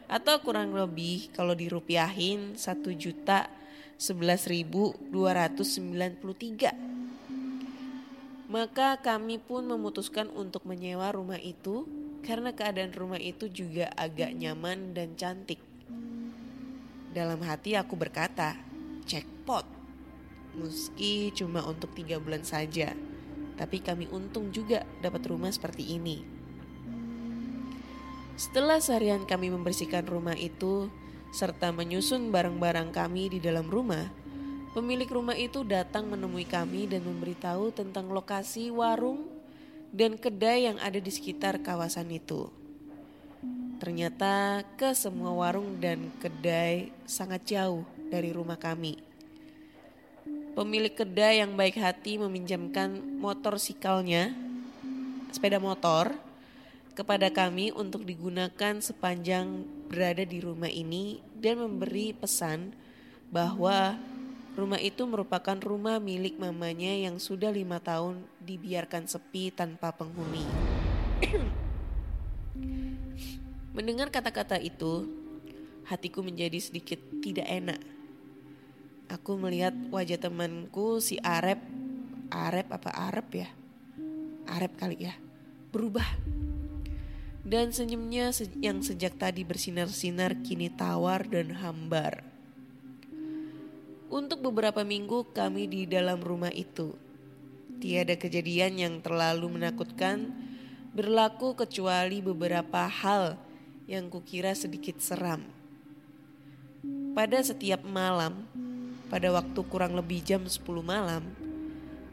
atau 0.10 0.42
kurang 0.42 0.74
lebih 0.74 1.30
kalau 1.30 1.54
dirupiahin 1.54 2.58
1 2.58 2.94
juta 2.98 3.50
11.293. 3.98 6.94
Maka 8.54 9.02
kami 9.02 9.42
pun 9.42 9.66
memutuskan 9.66 10.30
untuk 10.34 10.66
menyewa 10.70 11.10
rumah 11.10 11.42
itu 11.42 11.90
karena 12.22 12.54
keadaan 12.54 12.94
rumah 12.94 13.20
itu 13.20 13.50
juga 13.50 13.90
agak 13.98 14.38
nyaman 14.38 14.94
dan 14.94 15.18
cantik. 15.18 15.58
Dalam 17.14 17.42
hati 17.46 17.78
aku 17.78 17.94
berkata, 17.94 18.58
jackpot. 19.06 19.66
Meski 20.54 21.34
cuma 21.34 21.66
untuk 21.66 21.98
tiga 21.98 22.22
bulan 22.22 22.46
saja, 22.46 22.94
tapi 23.58 23.82
kami 23.82 24.06
untung 24.10 24.54
juga 24.54 24.86
dapat 25.02 25.26
rumah 25.30 25.50
seperti 25.50 25.98
ini. 25.98 26.22
Setelah 28.34 28.82
seharian 28.82 29.30
kami 29.30 29.54
membersihkan 29.54 30.10
rumah 30.10 30.38
itu, 30.38 30.90
serta 31.34 31.74
menyusun 31.74 32.30
barang-barang 32.30 32.94
kami 32.94 33.34
di 33.34 33.40
dalam 33.42 33.66
rumah, 33.66 34.06
pemilik 34.78 35.10
rumah 35.10 35.34
itu 35.34 35.66
datang 35.66 36.06
menemui 36.06 36.46
kami 36.46 36.86
dan 36.86 37.02
memberitahu 37.02 37.74
tentang 37.74 38.14
lokasi 38.14 38.70
warung 38.70 39.26
dan 39.90 40.14
kedai 40.14 40.70
yang 40.70 40.78
ada 40.78 41.02
di 41.02 41.10
sekitar 41.10 41.58
kawasan 41.66 42.14
itu. 42.14 42.54
Ternyata 43.82 44.62
ke 44.78 44.94
semua 44.94 45.34
warung 45.34 45.82
dan 45.82 46.14
kedai 46.22 46.94
sangat 47.10 47.50
jauh 47.50 47.82
dari 48.14 48.30
rumah 48.30 48.62
kami. 48.62 49.02
Pemilik 50.54 50.94
kedai 50.94 51.42
yang 51.42 51.58
baik 51.58 51.82
hati 51.82 52.22
meminjamkan 52.22 53.02
motor 53.18 53.58
sikalnya, 53.58 54.38
sepeda 55.34 55.58
motor, 55.58 56.14
kepada 56.94 57.34
kami 57.34 57.74
untuk 57.74 58.06
digunakan 58.06 58.78
sepanjang 58.78 59.66
berada 59.90 60.22
di 60.22 60.38
rumah 60.38 60.70
ini 60.70 61.26
dan 61.34 61.58
memberi 61.66 62.14
pesan 62.14 62.74
bahwa 63.34 63.98
rumah 64.54 64.78
itu 64.78 65.02
merupakan 65.10 65.58
rumah 65.58 65.98
milik 65.98 66.38
mamanya 66.38 66.94
yang 66.94 67.18
sudah 67.18 67.50
lima 67.50 67.82
tahun 67.82 68.22
dibiarkan 68.46 69.10
sepi 69.10 69.50
tanpa 69.50 69.90
penghuni. 69.90 70.46
Mendengar 73.76 74.14
kata-kata 74.14 74.62
itu, 74.62 75.10
hatiku 75.90 76.22
menjadi 76.22 76.62
sedikit 76.62 77.02
tidak 77.26 77.50
enak. 77.50 77.82
Aku 79.10 79.34
melihat 79.42 79.74
wajah 79.90 80.22
temanku 80.22 81.02
si 81.02 81.18
Arep, 81.26 81.58
Arep 82.30 82.70
apa 82.70 82.94
Arep 83.10 83.28
ya? 83.34 83.50
Arep 84.46 84.78
kali 84.78 85.10
ya, 85.10 85.18
berubah. 85.74 86.06
Dan 87.44 87.76
senyumnya 87.76 88.32
se- 88.32 88.48
yang 88.64 88.80
sejak 88.80 89.20
tadi 89.20 89.44
bersinar-sinar 89.44 90.40
kini 90.48 90.72
tawar 90.72 91.28
dan 91.28 91.52
hambar. 91.60 92.24
Untuk 94.08 94.40
beberapa 94.40 94.88
minggu 94.88 95.36
kami 95.36 95.68
di 95.68 95.84
dalam 95.84 96.24
rumah 96.24 96.56
itu. 96.56 96.96
Tiada 97.84 98.16
kejadian 98.16 98.80
yang 98.80 98.96
terlalu 99.04 99.60
menakutkan 99.60 100.32
berlaku 100.96 101.52
kecuali 101.58 102.24
beberapa 102.24 102.88
hal 102.88 103.36
yang 103.92 104.08
kukira 104.08 104.56
sedikit 104.56 105.04
seram. 105.04 105.44
Pada 107.12 107.44
setiap 107.44 107.84
malam, 107.84 108.48
pada 109.12 109.30
waktu 109.36 109.60
kurang 109.68 110.00
lebih 110.00 110.24
jam 110.24 110.48
10 110.48 110.64
malam, 110.80 111.28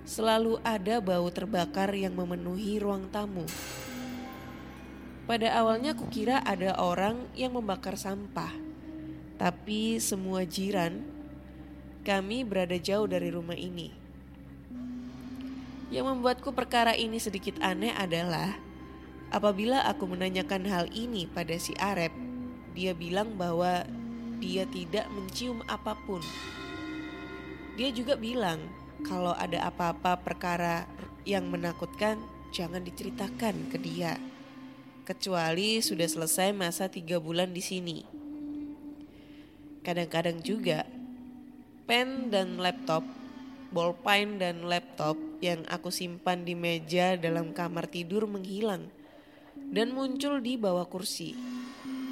selalu 0.02 0.58
ada 0.66 0.98
bau 0.98 1.28
terbakar 1.30 1.94
yang 1.94 2.18
memenuhi 2.18 2.82
ruang 2.82 3.06
tamu. 3.12 3.46
Pada 5.30 5.46
awalnya 5.62 5.94
kukira 5.94 6.42
ada 6.42 6.74
orang 6.82 7.22
yang 7.38 7.54
membakar 7.54 7.94
sampah, 7.94 8.50
tapi 9.38 10.02
semua 10.02 10.42
jiran 10.42 11.06
kami 12.02 12.42
berada 12.42 12.74
jauh 12.74 13.06
dari 13.06 13.30
rumah 13.30 13.54
ini. 13.54 13.94
Yang 15.94 16.10
membuatku 16.10 16.50
perkara 16.50 16.98
ini 16.98 17.22
sedikit 17.22 17.62
aneh 17.62 17.94
adalah 17.94 18.58
apabila 19.30 19.86
aku 19.86 20.10
menanyakan 20.10 20.66
hal 20.66 20.90
ini 20.90 21.30
pada 21.30 21.54
si 21.62 21.78
Arep, 21.78 22.10
dia 22.74 22.90
bilang 22.90 23.38
bahwa 23.38 23.86
dia 24.42 24.66
tidak 24.66 25.06
mencium 25.14 25.62
apa 25.70 25.94
pun. 26.10 26.26
Dia 27.78 27.94
juga 27.94 28.18
bilang 28.18 28.66
kalau 29.06 29.38
ada 29.38 29.70
apa-apa 29.70 30.26
perkara 30.26 30.90
yang 31.22 31.46
menakutkan 31.54 32.18
jangan 32.50 32.82
diceritakan 32.82 33.70
ke 33.70 33.78
dia. 33.78 34.29
Kecuali 35.00 35.80
sudah 35.80 36.04
selesai 36.04 36.52
masa 36.52 36.92
tiga 36.92 37.16
bulan 37.16 37.56
di 37.56 37.64
sini. 37.64 38.04
Kadang-kadang 39.80 40.44
juga 40.44 40.84
pen 41.88 42.28
dan 42.28 42.60
laptop, 42.60 43.00
bolpen 43.72 44.36
dan 44.36 44.68
laptop 44.68 45.16
yang 45.40 45.64
aku 45.72 45.88
simpan 45.88 46.44
di 46.44 46.52
meja 46.52 47.16
dalam 47.16 47.56
kamar 47.56 47.88
tidur 47.88 48.28
menghilang 48.28 48.92
dan 49.72 49.96
muncul 49.96 50.36
di 50.38 50.60
bawah 50.60 50.84
kursi 50.84 51.32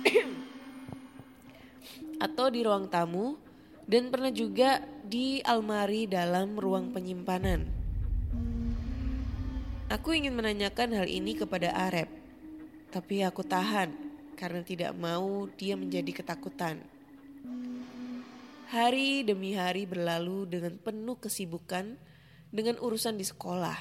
atau 2.24 2.46
di 2.48 2.64
ruang 2.64 2.88
tamu 2.88 3.36
dan 3.84 4.08
pernah 4.08 4.32
juga 4.32 4.80
di 5.04 5.44
almari 5.44 6.08
dalam 6.08 6.56
ruang 6.56 6.92
penyimpanan. 6.92 7.68
Aku 9.88 10.12
ingin 10.12 10.36
menanyakan 10.36 10.92
hal 10.92 11.08
ini 11.08 11.32
kepada 11.32 11.72
Arep, 11.72 12.12
tapi 12.88 13.20
aku 13.20 13.44
tahan 13.44 13.92
karena 14.32 14.64
tidak 14.64 14.92
mau 14.96 15.44
dia 15.60 15.76
menjadi 15.76 16.24
ketakutan. 16.24 16.80
Hari 18.68 19.24
demi 19.24 19.56
hari 19.56 19.88
berlalu 19.88 20.44
dengan 20.48 20.76
penuh 20.76 21.16
kesibukan 21.16 21.96
dengan 22.52 22.76
urusan 22.80 23.16
di 23.16 23.24
sekolah. 23.24 23.76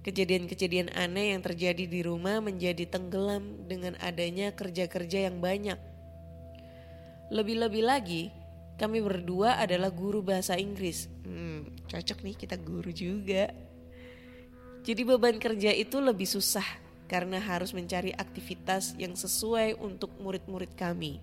Kejadian-kejadian 0.00 0.94
aneh 0.96 1.36
yang 1.36 1.42
terjadi 1.44 1.84
di 1.86 2.00
rumah 2.02 2.40
menjadi 2.40 2.88
tenggelam 2.88 3.68
dengan 3.68 3.94
adanya 4.00 4.50
kerja-kerja 4.54 5.30
yang 5.30 5.38
banyak. 5.38 5.76
Lebih-lebih 7.30 7.84
lagi, 7.84 8.22
kami 8.80 8.98
berdua 9.04 9.60
adalah 9.60 9.92
guru 9.92 10.24
bahasa 10.24 10.56
Inggris. 10.58 11.06
Hmm, 11.22 11.68
cocok 11.86 12.18
nih 12.26 12.34
kita 12.34 12.56
guru 12.58 12.90
juga. 12.90 13.52
Jadi 14.82 15.02
beban 15.04 15.36
kerja 15.36 15.70
itu 15.70 16.00
lebih 16.00 16.26
susah 16.26 16.89
karena 17.10 17.42
harus 17.42 17.74
mencari 17.74 18.14
aktivitas 18.14 18.94
yang 18.94 19.18
sesuai 19.18 19.82
untuk 19.82 20.14
murid-murid 20.22 20.78
kami 20.78 21.18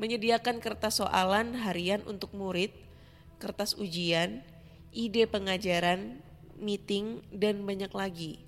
menyediakan 0.00 0.64
kertas 0.64 1.04
soalan 1.04 1.52
harian 1.60 2.00
untuk 2.08 2.32
murid, 2.32 2.72
kertas 3.36 3.76
ujian, 3.76 4.40
ide 4.96 5.28
pengajaran, 5.28 6.24
meeting, 6.56 7.20
dan 7.28 7.60
banyak 7.68 7.92
lagi. 7.92 8.40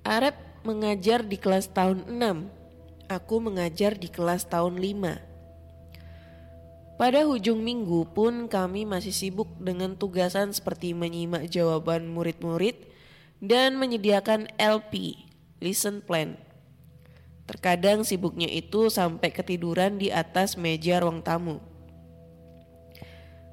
Arep 0.00 0.32
mengajar 0.64 1.20
di 1.20 1.36
kelas 1.36 1.68
tahun 1.76 2.08
6, 2.08 3.12
aku 3.12 3.36
mengajar 3.44 4.00
di 4.00 4.08
kelas 4.08 4.48
tahun 4.48 4.80
5. 4.80 6.96
Pada 6.96 7.28
hujung 7.28 7.60
minggu 7.60 8.08
pun 8.16 8.48
kami 8.48 8.88
masih 8.88 9.12
sibuk 9.12 9.52
dengan 9.60 9.92
tugasan 10.00 10.56
seperti 10.56 10.96
menyimak 10.96 11.44
jawaban 11.52 12.08
murid-murid 12.08 12.95
dan 13.40 13.76
menyediakan 13.76 14.48
LP, 14.56 15.16
lesson 15.60 16.00
plan, 16.00 16.36
Terkadang 17.46 18.02
sibuknya 18.02 18.50
itu 18.50 18.90
sampai 18.90 19.30
ketiduran 19.30 20.02
di 20.02 20.10
atas 20.10 20.58
meja 20.58 20.98
ruang 20.98 21.22
tamu. 21.22 21.62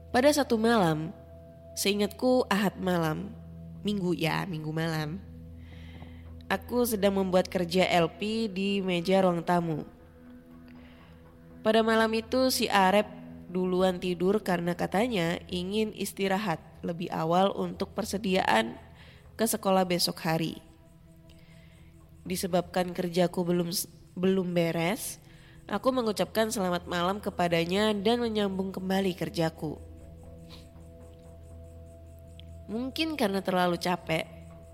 Pada 0.10 0.34
satu 0.34 0.58
malam, 0.58 1.14
seingatku 1.78 2.50
ahad 2.50 2.74
malam, 2.82 3.30
minggu 3.86 4.18
ya, 4.18 4.50
minggu 4.50 4.74
malam. 4.74 5.22
Aku 6.50 6.90
sedang 6.90 7.22
membuat 7.22 7.54
kerja 7.54 7.86
LP 7.86 8.50
di 8.50 8.82
meja 8.82 9.22
ruang 9.22 9.46
tamu. 9.46 9.86
Pada 11.62 11.86
malam 11.86 12.10
itu 12.18 12.50
si 12.50 12.66
Arep 12.74 13.06
duluan 13.54 14.02
tidur 14.02 14.42
karena 14.42 14.74
katanya 14.74 15.38
ingin 15.54 15.94
istirahat 15.94 16.58
lebih 16.82 17.14
awal 17.14 17.54
untuk 17.54 17.94
persediaan 17.94 18.74
ke 19.34 19.46
sekolah 19.46 19.86
besok 19.88 20.22
hari 20.24 20.62
disebabkan 22.24 22.96
kerjaku 22.96 23.44
belum 23.44 23.70
belum 24.16 24.48
beres, 24.56 25.20
aku 25.68 25.92
mengucapkan 25.92 26.50
selamat 26.50 26.88
malam 26.88 27.20
kepadanya 27.20 27.92
dan 27.92 28.24
menyambung 28.24 28.72
kembali 28.72 29.12
kerjaku. 29.16 29.80
Mungkin 32.72 33.20
karena 33.20 33.44
terlalu 33.44 33.76
capek, 33.76 34.24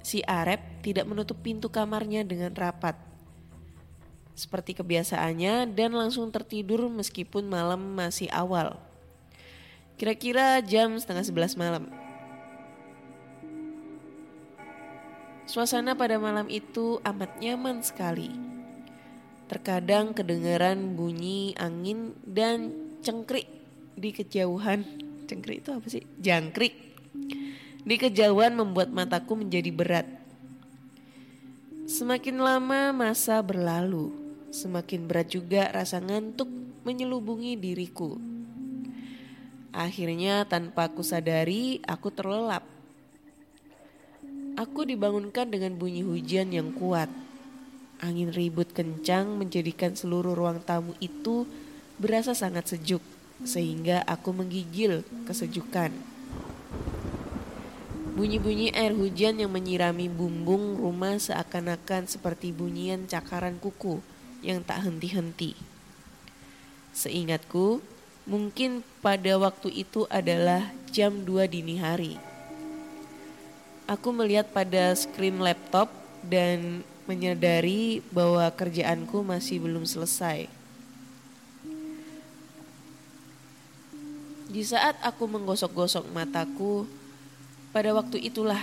si 0.06 0.22
Arep 0.24 0.62
tidak 0.86 1.10
menutup 1.10 1.42
pintu 1.42 1.74
kamarnya 1.74 2.22
dengan 2.22 2.54
rapat. 2.54 2.96
Seperti 4.38 4.78
kebiasaannya 4.78 5.74
dan 5.74 5.92
langsung 5.92 6.32
tertidur 6.32 6.88
meskipun 6.88 7.50
malam 7.50 7.98
masih 7.98 8.32
awal. 8.32 8.80
Kira-kira 10.00 10.64
jam 10.64 10.96
setengah 10.96 11.28
sebelas 11.28 11.60
malam. 11.60 11.92
Suasana 15.50 15.98
pada 15.98 16.22
malam 16.22 16.46
itu 16.46 17.02
amat 17.02 17.42
nyaman 17.42 17.82
sekali. 17.82 18.30
Terkadang 19.50 20.14
kedengaran 20.14 20.94
bunyi 20.94 21.58
angin 21.58 22.14
dan 22.22 22.70
cengkrik 23.02 23.50
di 23.98 24.14
kejauhan. 24.14 24.86
Cengkrik 25.26 25.66
itu 25.66 25.74
apa 25.74 25.88
sih? 25.90 26.06
Jangkrik. 26.22 26.78
Di 27.82 27.96
kejauhan 27.98 28.62
membuat 28.62 28.94
mataku 28.94 29.42
menjadi 29.42 29.74
berat. 29.74 30.06
Semakin 31.90 32.38
lama 32.38 32.94
masa 32.94 33.42
berlalu, 33.42 34.14
semakin 34.54 35.10
berat 35.10 35.34
juga 35.34 35.66
rasa 35.74 35.98
ngantuk 35.98 36.46
menyelubungi 36.86 37.58
diriku. 37.58 38.22
Akhirnya 39.74 40.46
tanpa 40.46 40.94
aku 40.94 41.02
sadari, 41.02 41.82
aku 41.90 42.14
terlelap 42.14 42.79
Aku 44.60 44.84
dibangunkan 44.84 45.48
dengan 45.48 45.80
bunyi 45.80 46.04
hujan 46.04 46.52
yang 46.52 46.76
kuat. 46.76 47.08
Angin 48.04 48.28
ribut 48.28 48.68
kencang 48.76 49.40
menjadikan 49.40 49.96
seluruh 49.96 50.36
ruang 50.36 50.60
tamu 50.60 50.92
itu 51.00 51.48
berasa 51.96 52.36
sangat 52.36 52.76
sejuk, 52.76 53.00
sehingga 53.48 54.04
aku 54.04 54.36
menggigil 54.36 55.08
kesejukan. 55.24 55.96
Bunyi-bunyi 58.20 58.76
air 58.76 58.92
hujan 58.92 59.40
yang 59.40 59.48
menyirami 59.48 60.12
bumbung 60.12 60.76
rumah 60.76 61.16
seakan-akan 61.16 62.12
seperti 62.12 62.52
bunyian 62.52 63.08
cakaran 63.08 63.56
kuku 63.64 64.04
yang 64.44 64.60
tak 64.60 64.84
henti-henti. 64.84 65.56
Seingatku, 66.92 67.80
mungkin 68.28 68.84
pada 69.00 69.40
waktu 69.40 69.72
itu 69.72 70.04
adalah 70.12 70.68
jam 70.92 71.24
2 71.24 71.48
dini 71.48 71.80
hari. 71.80 72.29
Aku 73.90 74.14
melihat 74.14 74.46
pada 74.54 74.94
screen 74.94 75.42
laptop 75.42 75.90
dan 76.22 76.86
menyadari 77.10 78.06
bahwa 78.14 78.46
kerjaanku 78.54 79.26
masih 79.26 79.58
belum 79.58 79.82
selesai. 79.82 80.46
Di 84.46 84.62
saat 84.62 84.94
aku 85.02 85.26
menggosok-gosok 85.26 86.06
mataku, 86.14 86.86
pada 87.74 87.90
waktu 87.98 88.30
itulah 88.30 88.62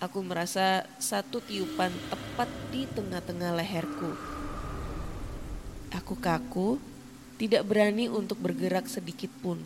aku 0.00 0.24
merasa 0.24 0.88
satu 0.96 1.44
tiupan 1.44 1.92
tepat 2.08 2.48
di 2.72 2.88
tengah-tengah 2.88 3.60
leherku. 3.60 4.16
Aku 5.92 6.16
kaku, 6.16 6.80
tidak 7.36 7.68
berani 7.68 8.08
untuk 8.08 8.40
bergerak 8.40 8.88
sedikit 8.88 9.28
pun. 9.44 9.60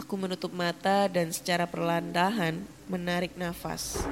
Aku 0.00 0.16
menutup 0.16 0.56
mata 0.56 1.12
dan 1.12 1.28
secara 1.28 1.68
perlahan 1.68 2.64
menarik 2.84 3.32
nafas. 3.40 4.04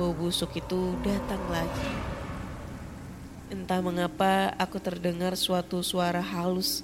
Bau 0.00 0.16
busuk 0.16 0.56
itu 0.56 0.96
datang 1.04 1.42
lagi. 1.52 1.92
Entah 3.52 3.84
mengapa 3.84 4.56
aku 4.56 4.80
terdengar 4.80 5.36
suatu 5.36 5.84
suara 5.84 6.24
halus 6.24 6.80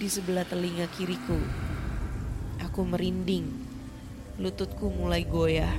di 0.00 0.10
sebelah 0.10 0.42
telinga 0.42 0.90
kiriku. 0.90 1.38
Aku 2.66 2.82
merinding, 2.82 3.46
lututku 4.42 4.90
mulai 4.90 5.22
goyah. 5.22 5.70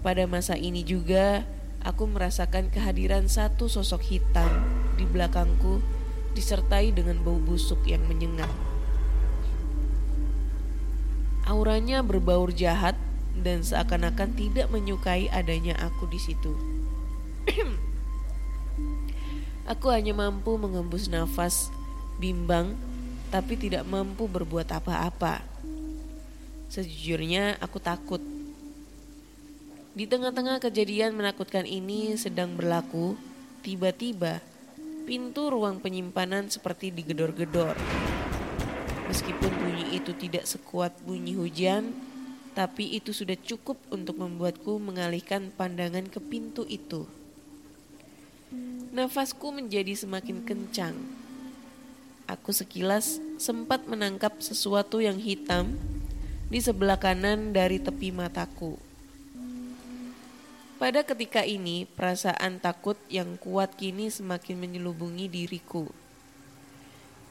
Pada 0.00 0.24
masa 0.24 0.56
ini 0.56 0.80
juga, 0.86 1.44
aku 1.84 2.08
merasakan 2.08 2.72
kehadiran 2.72 3.28
satu 3.28 3.68
sosok 3.68 4.00
hitam 4.08 4.48
di 4.96 5.04
belakangku, 5.04 5.84
disertai 6.32 6.96
dengan 6.96 7.20
bau 7.20 7.36
busuk 7.36 7.82
yang 7.84 8.00
menyengat. 8.08 8.48
Auranya 11.44 12.00
berbaur 12.00 12.54
jahat 12.54 12.94
dan 13.40 13.64
seakan-akan 13.64 14.34
tidak 14.34 14.68
menyukai 14.70 15.30
adanya 15.30 15.74
aku 15.78 16.06
di 16.10 16.20
situ. 16.20 16.52
aku 19.72 19.86
hanya 19.92 20.16
mampu 20.16 20.56
mengembus 20.56 21.08
nafas, 21.08 21.72
bimbang 22.18 22.74
tapi 23.28 23.60
tidak 23.60 23.84
mampu 23.84 24.24
berbuat 24.24 24.68
apa-apa. 24.72 25.44
Sejujurnya 26.68 27.56
aku 27.60 27.80
takut. 27.80 28.20
Di 29.96 30.04
tengah-tengah 30.06 30.60
kejadian 30.62 31.16
menakutkan 31.16 31.64
ini 31.66 32.14
sedang 32.14 32.54
berlaku, 32.54 33.18
tiba-tiba 33.64 34.40
pintu 35.08 35.48
ruang 35.48 35.80
penyimpanan 35.80 36.52
seperti 36.52 36.92
digedor-gedor. 36.92 37.74
Meskipun 39.08 39.52
bunyi 39.56 39.96
itu 39.96 40.12
tidak 40.12 40.44
sekuat 40.44 40.92
bunyi 41.00 41.32
hujan, 41.32 41.96
tapi 42.58 42.98
itu 42.98 43.14
sudah 43.14 43.38
cukup 43.38 43.78
untuk 43.94 44.18
membuatku 44.18 44.82
mengalihkan 44.82 45.54
pandangan 45.54 46.10
ke 46.10 46.18
pintu 46.18 46.66
itu. 46.66 47.06
Nafasku 48.90 49.54
menjadi 49.54 49.94
semakin 49.94 50.42
kencang 50.42 50.98
Aku 52.28 52.52
sekilas 52.52 53.24
sempat 53.40 53.88
menangkap 53.88 54.36
sesuatu 54.44 55.00
yang 55.00 55.16
hitam 55.16 55.80
di 56.52 56.60
sebelah 56.60 57.00
kanan 57.00 57.56
dari 57.56 57.80
tepi 57.80 58.12
mataku. 58.12 58.76
Pada 60.76 61.00
ketika 61.08 61.48
ini, 61.48 61.88
perasaan 61.88 62.60
takut 62.60 63.00
yang 63.08 63.40
kuat 63.40 63.80
kini 63.80 64.12
semakin 64.12 64.60
menyelubungi 64.60 65.24
diriku. 65.24 65.88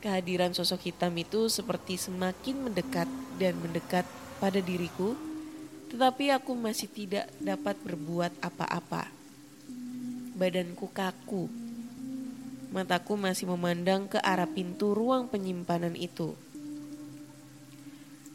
Kehadiran 0.01 0.57
sosok 0.57 0.89
hitam 0.89 1.13
itu 1.13 1.45
seperti 1.45 2.01
semakin 2.01 2.65
mendekat 2.65 3.05
dan 3.37 3.53
mendekat 3.61 4.09
pada 4.37 4.61
diriku, 4.61 5.17
tetapi 5.93 6.31
aku 6.33 6.53
masih 6.53 6.89
tidak 6.89 7.25
dapat 7.41 7.75
berbuat 7.81 8.33
apa-apa. 8.41 9.09
Badanku 10.37 10.87
kaku 10.93 11.67
Mataku 12.67 13.15
masih 13.15 13.47
memandang 13.47 14.11
ke 14.11 14.19
arah 14.19 14.47
pintu 14.47 14.91
ruang 14.91 15.31
penyimpanan 15.31 15.95
itu. 15.95 16.35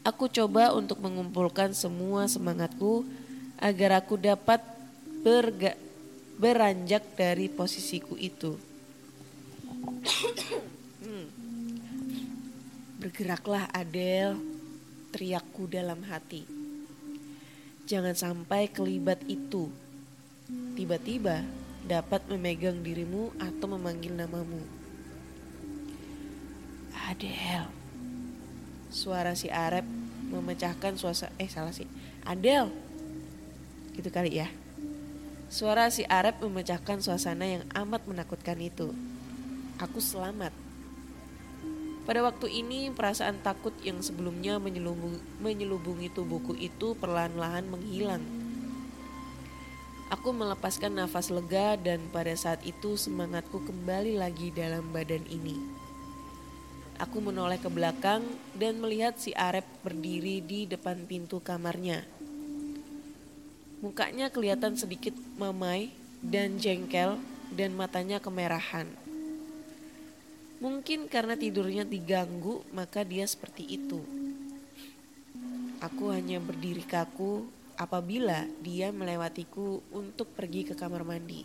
Aku 0.01 0.25
coba 0.27 0.73
untuk 0.73 0.99
mengumpulkan 0.99 1.71
semua 1.77 2.25
semangatku 2.25 3.05
agar 3.61 4.03
aku 4.03 4.17
dapat 4.17 4.59
berga 5.21 5.77
beranjak 6.41 7.05
dari 7.13 7.47
posisiku 7.47 8.17
itu. 8.17 8.57
hmm. 11.05 11.25
Bergeraklah 12.99 13.69
Adele, 13.69 14.35
teriakku 15.13 15.69
dalam 15.69 16.01
hati. 16.09 16.41
Jangan 17.85 18.17
sampai 18.17 18.73
kelibat 18.73 19.21
itu. 19.29 19.69
Tiba-tiba 20.73 21.45
dapat 21.85 22.25
memegang 22.25 22.81
dirimu 22.81 23.29
atau 23.37 23.69
memanggil 23.77 24.17
namamu. 24.17 24.65
Adel. 27.13 27.69
Suara 28.89 29.37
si 29.37 29.53
Arab 29.53 29.85
memecahkan 30.33 30.97
suasana 30.97 31.35
eh 31.37 31.51
salah 31.51 31.75
sih. 31.75 31.85
Adel. 32.25 32.73
Gitu 33.93 34.09
kali 34.09 34.41
ya. 34.41 34.49
Suara 35.53 35.93
si 35.93 36.01
Arab 36.09 36.41
memecahkan 36.41 37.05
suasana 37.05 37.45
yang 37.45 37.63
amat 37.77 38.09
menakutkan 38.09 38.57
itu. 38.57 38.89
Aku 39.77 40.01
selamat. 40.01 40.62
Pada 42.03 42.19
waktu 42.19 42.51
ini 42.51 42.91
perasaan 42.91 43.39
takut 43.39 43.71
yang 43.79 44.03
sebelumnya 44.03 44.59
menyelubungi, 44.59 45.39
menyelubungi 45.39 46.11
tubuhku 46.11 46.51
itu 46.59 46.99
perlahan-lahan 46.99 47.63
menghilang 47.71 48.43
Aku 50.13 50.29
melepaskan 50.29 50.93
nafas 50.93 51.33
lega 51.33 51.73
dan 51.73 51.97
pada 52.13 52.37
saat 52.37 52.61
itu 52.69 52.93
semangatku 52.93 53.65
kembali 53.65 54.13
lagi 54.21 54.53
dalam 54.53 54.93
badan 54.93 55.25
ini. 55.25 55.57
Aku 57.01 57.17
menoleh 57.17 57.57
ke 57.57 57.65
belakang 57.65 58.21
dan 58.53 58.77
melihat 58.77 59.17
si 59.17 59.33
Arep 59.33 59.65
berdiri 59.81 60.45
di 60.45 60.69
depan 60.69 61.09
pintu 61.09 61.41
kamarnya. 61.41 62.05
Mukanya 63.81 64.29
kelihatan 64.29 64.77
sedikit 64.77 65.17
mamai 65.41 65.89
dan 66.21 66.61
jengkel 66.61 67.17
dan 67.49 67.73
matanya 67.73 68.21
kemerahan. 68.21 68.85
Mungkin 70.63 71.11
karena 71.11 71.35
tidurnya 71.35 71.83
diganggu 71.83 72.63
maka 72.71 73.03
dia 73.03 73.27
seperti 73.27 73.67
itu. 73.67 73.99
Aku 75.83 76.07
hanya 76.15 76.39
berdiri 76.39 76.87
kaku 76.87 77.43
apabila 77.75 78.47
dia 78.63 78.95
melewatiku 78.95 79.83
untuk 79.91 80.31
pergi 80.31 80.63
ke 80.63 80.71
kamar 80.71 81.03
mandi. 81.03 81.43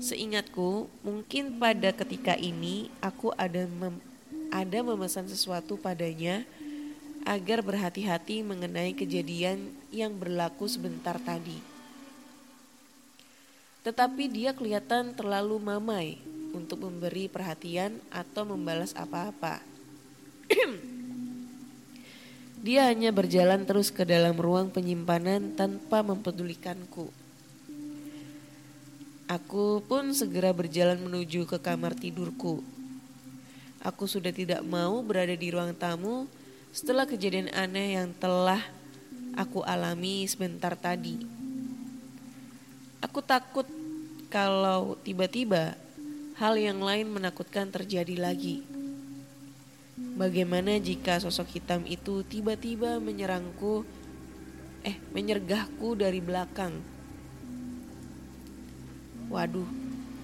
Seingatku, 0.00 0.88
mungkin 1.04 1.60
pada 1.60 1.92
ketika 1.92 2.32
ini 2.32 2.88
aku 3.04 3.36
ada 3.36 3.68
mem 3.68 4.00
ada 4.48 4.80
memesan 4.80 5.28
sesuatu 5.28 5.76
padanya 5.76 6.48
agar 7.28 7.60
berhati-hati 7.60 8.40
mengenai 8.40 8.96
kejadian 8.96 9.68
yang 9.92 10.16
berlaku 10.16 10.64
sebentar 10.64 11.20
tadi. 11.20 11.60
Tetapi 13.84 14.32
dia 14.32 14.56
kelihatan 14.56 15.12
terlalu 15.12 15.60
mamai 15.60 16.29
untuk 16.52 16.86
memberi 16.86 17.26
perhatian 17.26 17.98
atau 18.10 18.44
membalas 18.44 18.94
apa-apa. 18.94 19.62
Dia 22.60 22.92
hanya 22.92 23.08
berjalan 23.08 23.64
terus 23.64 23.88
ke 23.88 24.04
dalam 24.04 24.36
ruang 24.36 24.68
penyimpanan 24.68 25.56
tanpa 25.56 26.04
mempedulikanku. 26.04 27.08
Aku 29.30 29.80
pun 29.86 30.12
segera 30.12 30.52
berjalan 30.52 31.00
menuju 31.00 31.48
ke 31.48 31.56
kamar 31.56 31.96
tidurku. 31.96 32.60
Aku 33.80 34.04
sudah 34.04 34.28
tidak 34.28 34.60
mau 34.60 35.00
berada 35.00 35.32
di 35.32 35.48
ruang 35.48 35.72
tamu 35.72 36.28
setelah 36.68 37.08
kejadian 37.08 37.48
aneh 37.56 37.96
yang 37.96 38.12
telah 38.20 38.60
aku 39.38 39.64
alami 39.64 40.28
sebentar 40.28 40.76
tadi. 40.76 41.16
Aku 43.00 43.24
takut 43.24 43.64
kalau 44.28 45.00
tiba-tiba 45.00 45.80
hal 46.40 46.56
yang 46.56 46.80
lain 46.80 47.12
menakutkan 47.12 47.68
terjadi 47.68 48.16
lagi. 48.16 48.64
Bagaimana 50.16 50.80
jika 50.80 51.20
sosok 51.20 51.60
hitam 51.60 51.84
itu 51.84 52.24
tiba-tiba 52.24 52.96
menyerangku, 52.96 53.84
eh 54.80 54.96
menyergahku 55.12 56.00
dari 56.00 56.24
belakang? 56.24 56.80
Waduh, 59.28 59.68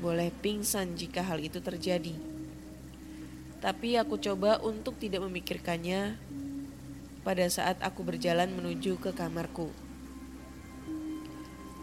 boleh 0.01 0.33
pingsan 0.41 0.97
jika 0.97 1.21
hal 1.21 1.37
itu 1.37 1.61
terjadi. 1.61 2.17
Tapi 3.61 4.01
aku 4.01 4.17
coba 4.17 4.57
untuk 4.65 4.97
tidak 4.97 5.21
memikirkannya. 5.29 6.17
pada 7.27 7.43
saat 7.51 7.75
aku 7.83 8.07
berjalan 8.07 8.47
menuju 8.55 9.03
ke 9.03 9.11
kamarku. 9.11 9.75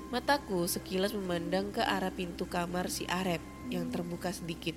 Mataku 0.08 0.72
sekilas 0.72 1.12
memandang 1.12 1.67
ke 1.76 1.84
arah 1.84 2.15
pintu 2.15 2.48
kamar 2.48 2.88
si 2.88 3.04
Arep 3.12 3.53
yang 3.67 3.88
terbuka 3.91 4.32
sedikit. 4.32 4.76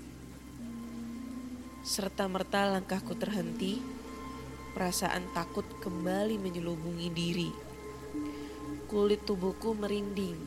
Serta 1.86 2.26
merta 2.26 2.66
langkahku 2.66 3.14
terhenti, 3.14 3.78
perasaan 4.74 5.30
takut 5.34 5.66
kembali 5.82 6.36
menyelubungi 6.36 7.08
diri. 7.10 7.50
Kulit 8.90 9.22
tubuhku 9.26 9.74
merinding. 9.74 10.38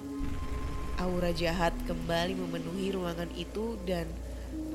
Aura 1.00 1.32
jahat 1.32 1.72
kembali 1.88 2.36
memenuhi 2.36 2.92
ruangan 2.92 3.32
itu 3.36 3.80
dan 3.88 4.08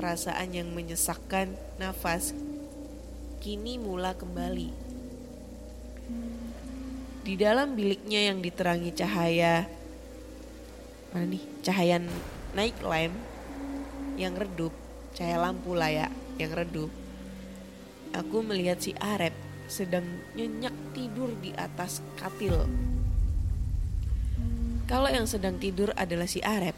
perasaan 0.00 0.56
yang 0.56 0.72
menyesakkan 0.72 1.52
nafas 1.76 2.32
kini 3.44 3.76
mula 3.76 4.16
kembali. 4.16 4.72
Di 7.24 7.34
dalam 7.40 7.76
biliknya 7.76 8.32
yang 8.32 8.40
diterangi 8.40 8.92
cahaya 8.92 9.68
mana 11.14 11.30
nih 11.30 11.46
cahaya 11.62 12.02
night 12.58 12.74
lamp 12.82 13.14
yang 14.18 14.34
redup 14.38 14.74
cahaya 15.14 15.38
lampu 15.38 15.72
lah 15.78 15.90
ya 15.90 16.06
yang 16.36 16.50
redup. 16.50 16.90
Aku 18.14 18.42
melihat 18.42 18.82
si 18.82 18.94
Arep 18.98 19.34
sedang 19.70 20.04
nyenyak 20.34 20.74
tidur 20.94 21.30
di 21.38 21.54
atas 21.54 22.02
katil. 22.18 22.66
Kalau 24.84 25.08
yang 25.08 25.24
sedang 25.24 25.56
tidur 25.56 25.94
adalah 25.96 26.28
si 26.28 26.42
Arep 26.44 26.76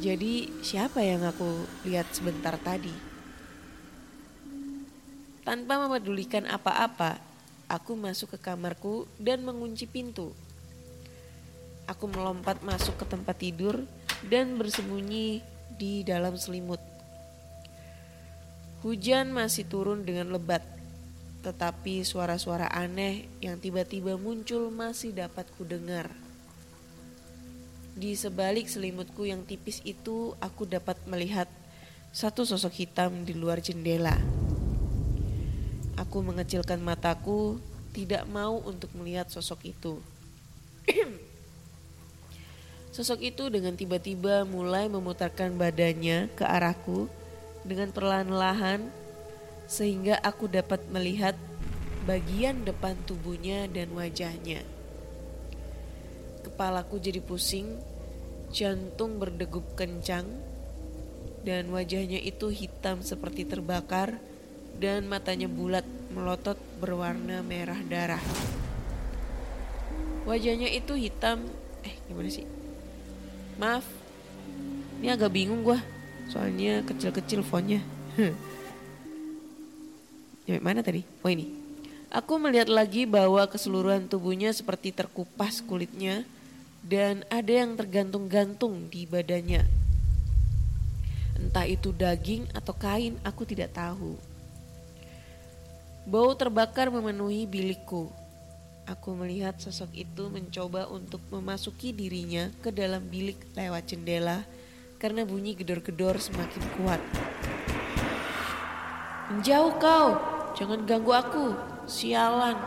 jadi 0.00 0.48
siapa 0.64 1.04
yang 1.04 1.22
aku 1.26 1.68
lihat 1.84 2.08
sebentar 2.16 2.56
tadi? 2.56 2.94
Tanpa 5.42 5.78
memedulikan 5.82 6.46
apa-apa 6.46 7.18
aku 7.66 7.98
masuk 7.98 8.34
ke 8.34 8.38
kamarku 8.40 9.10
dan 9.18 9.42
mengunci 9.42 9.84
pintu. 9.90 10.30
Aku 11.86 12.06
melompat 12.06 12.62
masuk 12.62 12.98
ke 12.98 13.04
tempat 13.10 13.36
tidur 13.42 13.84
dan 14.26 14.54
bersembunyi 14.54 15.42
di 15.82 16.06
dalam 16.06 16.38
selimut. 16.38 16.78
Hujan 18.86 19.34
masih 19.34 19.66
turun 19.66 20.06
dengan 20.06 20.30
lebat, 20.30 20.62
tetapi 21.42 22.06
suara-suara 22.06 22.70
aneh 22.70 23.26
yang 23.42 23.58
tiba-tiba 23.58 24.14
muncul 24.14 24.70
masih 24.70 25.10
dapat 25.10 25.50
kudengar. 25.58 26.06
Di 27.98 28.14
sebalik 28.14 28.70
selimutku 28.70 29.26
yang 29.26 29.42
tipis 29.42 29.82
itu, 29.82 30.38
aku 30.38 30.70
dapat 30.70 31.02
melihat 31.10 31.50
satu 32.14 32.46
sosok 32.46 32.86
hitam 32.86 33.26
di 33.26 33.34
luar 33.34 33.58
jendela. 33.58 34.14
Aku 35.98 36.22
mengecilkan 36.22 36.78
mataku, 36.78 37.58
tidak 37.90 38.22
mau 38.30 38.62
untuk 38.62 38.94
melihat 38.94 39.26
sosok 39.26 39.74
itu. 39.74 39.98
Sosok 42.92 43.24
itu 43.24 43.48
dengan 43.48 43.72
tiba-tiba 43.72 44.44
mulai 44.44 44.84
memutarkan 44.84 45.56
badannya 45.56 46.28
ke 46.36 46.44
arahku 46.44 47.08
dengan 47.64 47.88
perlahan-lahan 47.88 48.84
sehingga 49.64 50.20
aku 50.20 50.44
dapat 50.44 50.84
melihat 50.92 51.32
bagian 52.04 52.68
depan 52.68 52.92
tubuhnya 53.08 53.64
dan 53.72 53.88
wajahnya. 53.96 54.60
Kepalaku 56.44 57.00
jadi 57.00 57.24
pusing, 57.24 57.80
jantung 58.52 59.16
berdegup 59.16 59.64
kencang, 59.72 60.28
dan 61.48 61.72
wajahnya 61.72 62.20
itu 62.20 62.52
hitam 62.52 63.00
seperti 63.00 63.48
terbakar 63.48 64.20
dan 64.76 65.08
matanya 65.08 65.48
bulat 65.48 65.88
melotot 66.12 66.60
berwarna 66.76 67.40
merah 67.40 67.80
darah. 67.88 68.22
Wajahnya 70.28 70.68
itu 70.68 70.92
hitam, 70.92 71.48
eh 71.88 71.96
gimana 72.04 72.28
sih? 72.28 72.61
Maaf, 73.60 73.84
ini 75.02 75.12
agak 75.12 75.34
bingung 75.34 75.60
gue. 75.66 75.78
Soalnya 76.32 76.80
kecil-kecil 76.86 77.44
fontnya. 77.44 77.82
ya, 80.48 80.56
mana 80.62 80.80
tadi? 80.80 81.04
Oh 81.20 81.28
ini. 81.28 81.52
Aku 82.12 82.36
melihat 82.36 82.68
lagi 82.68 83.08
bahwa 83.08 83.40
keseluruhan 83.48 84.04
tubuhnya 84.04 84.52
seperti 84.52 84.92
terkupas 84.92 85.64
kulitnya 85.64 86.28
dan 86.84 87.24
ada 87.32 87.64
yang 87.64 87.72
tergantung-gantung 87.72 88.92
di 88.92 89.08
badannya. 89.08 89.64
Entah 91.40 91.66
itu 91.66 91.90
daging 91.90 92.52
atau 92.52 92.76
kain, 92.76 93.16
aku 93.24 93.48
tidak 93.48 93.72
tahu. 93.72 94.20
Bau 96.04 96.34
terbakar 96.36 96.92
memenuhi 96.92 97.48
bilikku. 97.48 98.12
Aku 98.90 99.14
melihat 99.14 99.54
sosok 99.62 99.94
itu 99.94 100.26
mencoba 100.26 100.90
untuk 100.90 101.22
memasuki 101.30 101.94
dirinya 101.94 102.50
ke 102.58 102.74
dalam 102.74 103.06
bilik 103.06 103.38
lewat 103.54 103.94
jendela 103.94 104.42
karena 104.98 105.22
bunyi 105.22 105.54
gedor-gedor 105.54 106.18
semakin 106.18 106.64
kuat. 106.78 107.02
Menjauh 109.30 109.74
kau, 109.78 110.08
jangan 110.58 110.82
ganggu 110.82 111.14
aku, 111.14 111.46
sialan. 111.86 112.58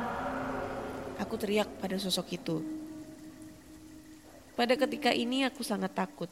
Aku 1.19 1.35
teriak 1.35 1.67
pada 1.83 1.99
sosok 1.99 2.27
itu. 2.35 2.63
Pada 4.55 4.71
ketika 4.79 5.11
ini 5.11 5.43
aku 5.43 5.67
sangat 5.67 5.91
takut. 5.91 6.31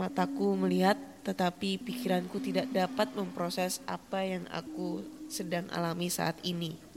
Mataku 0.00 0.56
melihat 0.56 0.96
tetapi 1.20 1.76
pikiranku 1.76 2.40
tidak 2.40 2.72
dapat 2.72 3.12
memproses 3.12 3.84
apa 3.84 4.24
yang 4.24 4.48
aku 4.48 5.04
sedang 5.28 5.68
alami 5.68 6.08
saat 6.08 6.40
ini. 6.40 6.89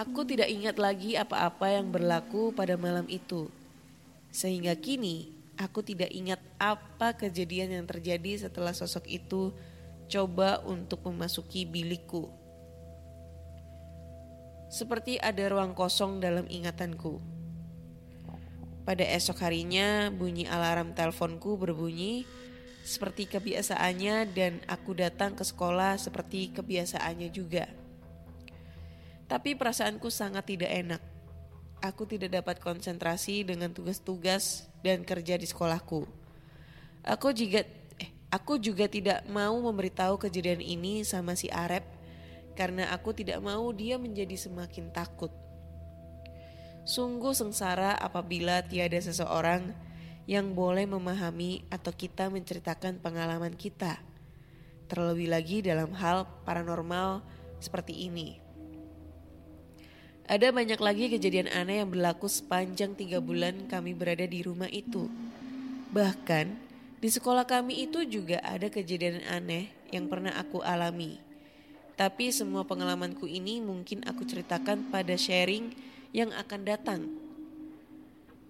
Aku 0.00 0.24
tidak 0.24 0.48
ingat 0.48 0.80
lagi 0.80 1.12
apa-apa 1.12 1.76
yang 1.76 1.92
berlaku 1.92 2.56
pada 2.56 2.72
malam 2.80 3.04
itu. 3.04 3.52
Sehingga 4.32 4.72
kini 4.72 5.28
aku 5.60 5.84
tidak 5.84 6.08
ingat 6.08 6.40
apa 6.56 7.12
kejadian 7.12 7.76
yang 7.76 7.84
terjadi 7.84 8.48
setelah 8.48 8.72
sosok 8.72 9.04
itu 9.04 9.52
coba 10.08 10.64
untuk 10.64 11.04
memasuki 11.04 11.68
bilikku. 11.68 12.32
Seperti 14.72 15.20
ada 15.20 15.52
ruang 15.52 15.76
kosong 15.76 16.16
dalam 16.16 16.48
ingatanku. 16.48 17.20
Pada 18.88 19.04
esok 19.04 19.44
harinya 19.44 20.08
bunyi 20.08 20.48
alarm 20.48 20.96
teleponku 20.96 21.60
berbunyi 21.60 22.24
seperti 22.88 23.28
kebiasaannya 23.28 24.32
dan 24.32 24.64
aku 24.64 24.96
datang 24.96 25.36
ke 25.36 25.44
sekolah 25.44 26.00
seperti 26.00 26.56
kebiasaannya 26.56 27.28
juga. 27.28 27.79
Tapi 29.30 29.54
perasaanku 29.54 30.10
sangat 30.10 30.42
tidak 30.42 30.74
enak. 30.74 31.02
Aku 31.86 32.02
tidak 32.02 32.34
dapat 32.34 32.58
konsentrasi 32.58 33.46
dengan 33.46 33.70
tugas-tugas 33.70 34.66
dan 34.82 35.06
kerja 35.06 35.38
di 35.38 35.46
sekolahku. 35.46 36.02
Aku 37.06 37.30
juga 37.30 37.62
eh, 38.02 38.10
aku 38.26 38.58
juga 38.58 38.90
tidak 38.90 39.22
mau 39.30 39.54
memberitahu 39.54 40.18
kejadian 40.18 40.58
ini 40.58 41.06
sama 41.06 41.38
si 41.38 41.46
Arep 41.46 41.86
karena 42.58 42.90
aku 42.90 43.14
tidak 43.14 43.38
mau 43.38 43.70
dia 43.70 44.02
menjadi 44.02 44.34
semakin 44.34 44.90
takut. 44.90 45.30
Sungguh 46.82 47.30
sengsara 47.30 47.94
apabila 47.94 48.66
tiada 48.66 48.98
seseorang 48.98 49.70
yang 50.26 50.58
boleh 50.58 50.90
memahami 50.90 51.62
atau 51.70 51.94
kita 51.94 52.26
menceritakan 52.34 52.98
pengalaman 52.98 53.54
kita. 53.54 54.02
Terlebih 54.90 55.30
lagi 55.30 55.62
dalam 55.62 55.94
hal 55.94 56.26
paranormal 56.42 57.22
seperti 57.62 58.10
ini. 58.10 58.39
Ada 60.30 60.54
banyak 60.54 60.78
lagi 60.78 61.10
kejadian 61.10 61.50
aneh 61.50 61.82
yang 61.82 61.90
berlaku 61.90 62.30
sepanjang 62.30 62.94
tiga 62.94 63.18
bulan 63.18 63.66
kami 63.66 63.98
berada 63.98 64.22
di 64.22 64.46
rumah 64.46 64.70
itu. 64.70 65.10
Bahkan 65.90 66.46
di 67.02 67.08
sekolah 67.10 67.42
kami 67.50 67.82
itu 67.82 68.06
juga 68.06 68.38
ada 68.46 68.70
kejadian 68.70 69.26
aneh 69.26 69.74
yang 69.90 70.06
pernah 70.06 70.30
aku 70.38 70.62
alami. 70.62 71.18
Tapi 71.98 72.30
semua 72.30 72.62
pengalamanku 72.62 73.26
ini 73.26 73.58
mungkin 73.58 74.06
aku 74.06 74.22
ceritakan 74.22 74.94
pada 74.94 75.18
sharing 75.18 75.74
yang 76.14 76.30
akan 76.30 76.62
datang. 76.62 77.10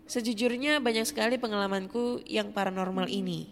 Sejujurnya 0.05 0.85
banyak 0.85 1.09
sekali 1.09 1.41
pengalamanku 1.41 2.21
yang 2.29 2.53
paranormal 2.53 3.09
ini. 3.09 3.49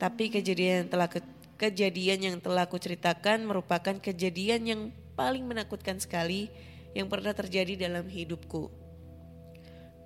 Tapi 0.00 0.32
kejadian 0.32 0.88
yang 0.88 0.88
telah 0.88 1.12
ke, 1.12 1.20
kejadian 1.60 2.32
yang 2.32 2.36
telah 2.40 2.64
aku 2.64 2.80
ceritakan 2.80 3.44
merupakan 3.44 4.00
kejadian 4.00 4.64
yang 4.64 4.80
paling 5.20 5.44
menakutkan 5.44 6.00
sekali 6.00 6.48
yang 6.96 7.06
pernah 7.06 7.34
terjadi 7.34 7.88
dalam 7.88 8.06
hidupku. 8.06 8.70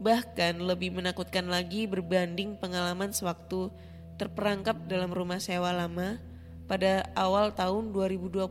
Bahkan 0.03 0.61
lebih 0.61 0.93
menakutkan 0.95 1.47
lagi 1.47 1.87
berbanding 1.87 2.59
pengalaman 2.59 3.15
sewaktu 3.15 3.71
terperangkap 4.19 4.77
dalam 4.87 5.11
rumah 5.11 5.39
sewa 5.39 5.71
lama 5.71 6.19
pada 6.67 7.07
awal 7.15 7.55
tahun 7.55 7.95
2020 7.95 8.51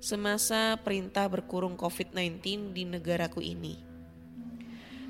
semasa 0.00 0.76
perintah 0.80 1.26
berkurung 1.26 1.74
COVID-19 1.74 2.70
di 2.76 2.82
negaraku 2.84 3.40
ini. 3.40 3.80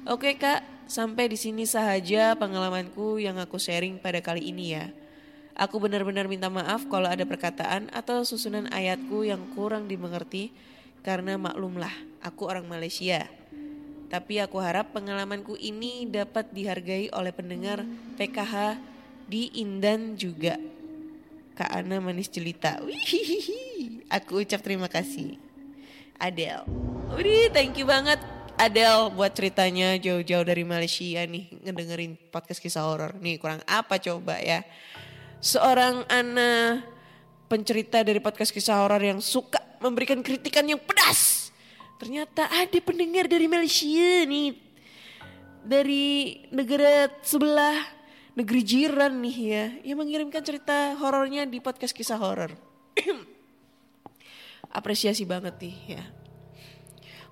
Oke 0.07 0.39
kak, 0.39 0.63
sampai 0.87 1.27
di 1.27 1.35
sini 1.35 1.67
saja 1.67 2.39
pengalamanku 2.39 3.19
yang 3.19 3.43
aku 3.43 3.59
sharing 3.59 3.99
pada 3.99 4.23
kali 4.23 4.55
ini 4.55 4.79
ya. 4.79 4.87
Aku 5.57 5.81
benar-benar 5.83 6.31
minta 6.31 6.47
maaf 6.53 6.87
kalau 6.87 7.09
ada 7.09 7.25
perkataan 7.27 7.91
atau 7.91 8.23
susunan 8.23 8.71
ayatku 8.71 9.25
yang 9.27 9.41
kurang 9.57 9.89
dimengerti 9.89 10.53
karena 11.07 11.39
maklumlah 11.39 11.95
aku 12.19 12.51
orang 12.51 12.67
Malaysia. 12.67 13.31
Tapi 14.11 14.43
aku 14.43 14.59
harap 14.59 14.91
pengalamanku 14.91 15.55
ini 15.55 16.11
dapat 16.11 16.51
dihargai 16.51 17.15
oleh 17.15 17.31
pendengar 17.31 17.87
PKH 18.19 18.75
di 19.31 19.55
Indan 19.63 20.19
juga. 20.19 20.59
Kak 21.55 21.71
Ana 21.71 22.03
manis 22.03 22.27
jelita. 22.27 22.83
Wihihihi. 22.83 24.03
Aku 24.11 24.43
ucap 24.43 24.67
terima 24.67 24.91
kasih. 24.91 25.39
Adele. 26.19 26.67
Udih, 27.15 27.55
thank 27.55 27.79
you 27.79 27.87
banget 27.87 28.19
Adele 28.59 29.13
buat 29.15 29.31
ceritanya 29.31 29.95
jauh-jauh 30.01 30.43
dari 30.43 30.65
Malaysia 30.65 31.23
nih 31.23 31.61
ngedengerin 31.63 32.19
podcast 32.31 32.59
kisah 32.59 32.83
horor. 32.83 33.15
Nih 33.23 33.39
kurang 33.39 33.63
apa 33.67 33.99
coba 34.03 34.39
ya. 34.43 34.67
Seorang 35.39 36.03
Ana 36.11 36.83
pencerita 37.47 38.03
dari 38.03 38.19
podcast 38.19 38.51
kisah 38.51 38.81
horor 38.83 39.03
yang 39.03 39.21
suka 39.23 39.66
memberikan 39.89 40.21
kritikan 40.21 40.67
yang 40.67 40.81
pedas. 40.83 41.51
Ternyata 41.97 42.47
ada 42.53 42.79
pendengar 42.85 43.25
dari 43.27 43.49
Malaysia 43.49 44.27
nih. 44.29 44.53
Dari 45.67 46.07
negara 46.53 47.11
sebelah, 47.25 47.83
negeri 48.37 48.61
jiran 48.63 49.19
nih 49.25 49.39
ya. 49.41 49.65
Yang 49.93 49.99
mengirimkan 49.99 50.43
cerita 50.45 50.95
horornya 51.01 51.49
di 51.49 51.59
podcast 51.59 51.97
kisah 51.97 52.21
horor. 52.21 52.53
Apresiasi 54.79 55.25
banget 55.25 55.57
nih 55.57 55.77
ya. 55.97 56.05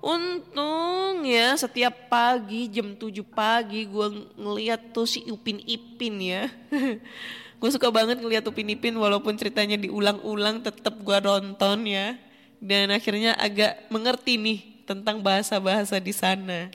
Untung 0.05 1.25
ya 1.25 1.57
setiap 1.57 2.13
pagi 2.13 2.69
jam 2.69 2.93
7 2.93 3.09
pagi 3.25 3.89
gue 3.89 4.07
ngeliat 4.37 4.93
tuh 4.93 5.09
si 5.09 5.25
Upin 5.29 5.57
Ipin 5.65 6.21
ya. 6.21 6.45
gue 7.59 7.69
suka 7.73 7.89
banget 7.89 8.21
ngeliat 8.21 8.45
Upin 8.45 8.69
Ipin 8.69 8.93
walaupun 9.01 9.33
ceritanya 9.33 9.81
diulang-ulang 9.81 10.61
tetap 10.61 11.01
gue 11.01 11.17
nonton 11.25 11.89
ya. 11.89 12.21
Dan 12.59 12.89
akhirnya 12.91 13.35
agak 13.37 13.87
mengerti 13.91 14.39
nih 14.39 14.59
tentang 14.85 15.19
bahasa-bahasa 15.19 15.97
di 15.97 16.13
sana. 16.13 16.69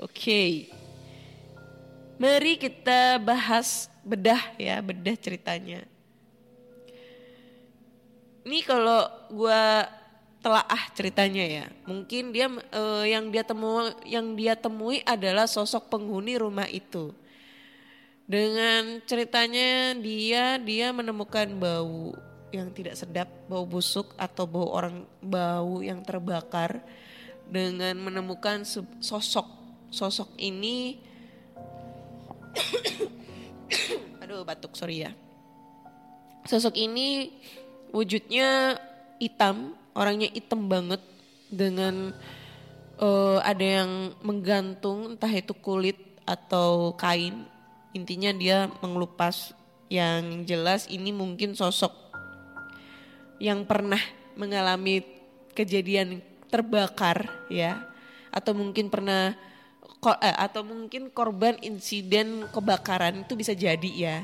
Oke. 0.00 0.72
Mari 2.20 2.56
kita 2.56 3.20
bahas 3.20 3.88
bedah 4.04 4.40
ya, 4.56 4.80
bedah 4.80 5.16
ceritanya. 5.16 5.84
Ini 8.44 8.60
kalau 8.64 9.08
gue 9.28 9.62
telaah 10.40 10.82
ceritanya 10.96 11.44
ya, 11.44 11.66
mungkin 11.84 12.32
dia 12.32 12.48
eh, 12.48 13.04
yang 13.12 13.28
dia 13.28 13.44
temu 13.44 13.92
yang 14.08 14.32
dia 14.32 14.56
temui 14.56 15.04
adalah 15.04 15.44
sosok 15.44 15.92
penghuni 15.92 16.40
rumah 16.40 16.68
itu. 16.68 17.12
Dengan 18.24 19.04
ceritanya 19.04 19.92
dia 20.00 20.56
dia 20.56 20.92
menemukan 20.96 21.50
bau 21.60 22.16
yang 22.50 22.70
tidak 22.74 22.98
sedap, 22.98 23.28
bau 23.46 23.66
busuk 23.66 24.14
atau 24.18 24.46
bau 24.46 24.70
orang 24.70 25.06
bau 25.22 25.82
yang 25.82 26.02
terbakar 26.02 26.82
dengan 27.46 27.98
menemukan 27.98 28.66
sosok. 29.02 29.46
Sosok 29.90 30.38
ini 30.38 30.98
aduh 34.22 34.46
batuk 34.46 34.74
sorry 34.78 35.06
ya. 35.06 35.10
Sosok 36.46 36.74
ini 36.78 37.30
wujudnya 37.90 38.78
hitam 39.18 39.74
orangnya 39.94 40.30
hitam 40.30 40.70
banget 40.70 41.02
dengan 41.50 42.14
eh, 42.98 43.38
ada 43.42 43.66
yang 43.82 44.14
menggantung 44.22 45.14
entah 45.14 45.30
itu 45.30 45.54
kulit 45.58 45.98
atau 46.26 46.94
kain. 46.94 47.46
Intinya 47.90 48.30
dia 48.30 48.70
mengelupas 48.78 49.50
yang 49.90 50.46
jelas 50.46 50.86
ini 50.86 51.10
mungkin 51.10 51.58
sosok 51.58 52.09
yang 53.42 53.64
pernah 53.64 54.00
mengalami 54.38 55.02
kejadian 55.56 56.22
terbakar 56.52 57.26
ya. 57.50 57.82
Atau 58.30 58.54
mungkin 58.54 58.86
pernah 58.92 59.34
eh, 60.22 60.36
atau 60.38 60.62
mungkin 60.62 61.10
korban 61.10 61.58
insiden 61.64 62.46
kebakaran 62.52 63.26
itu 63.26 63.34
bisa 63.34 63.56
jadi 63.56 63.90
ya. 63.90 64.18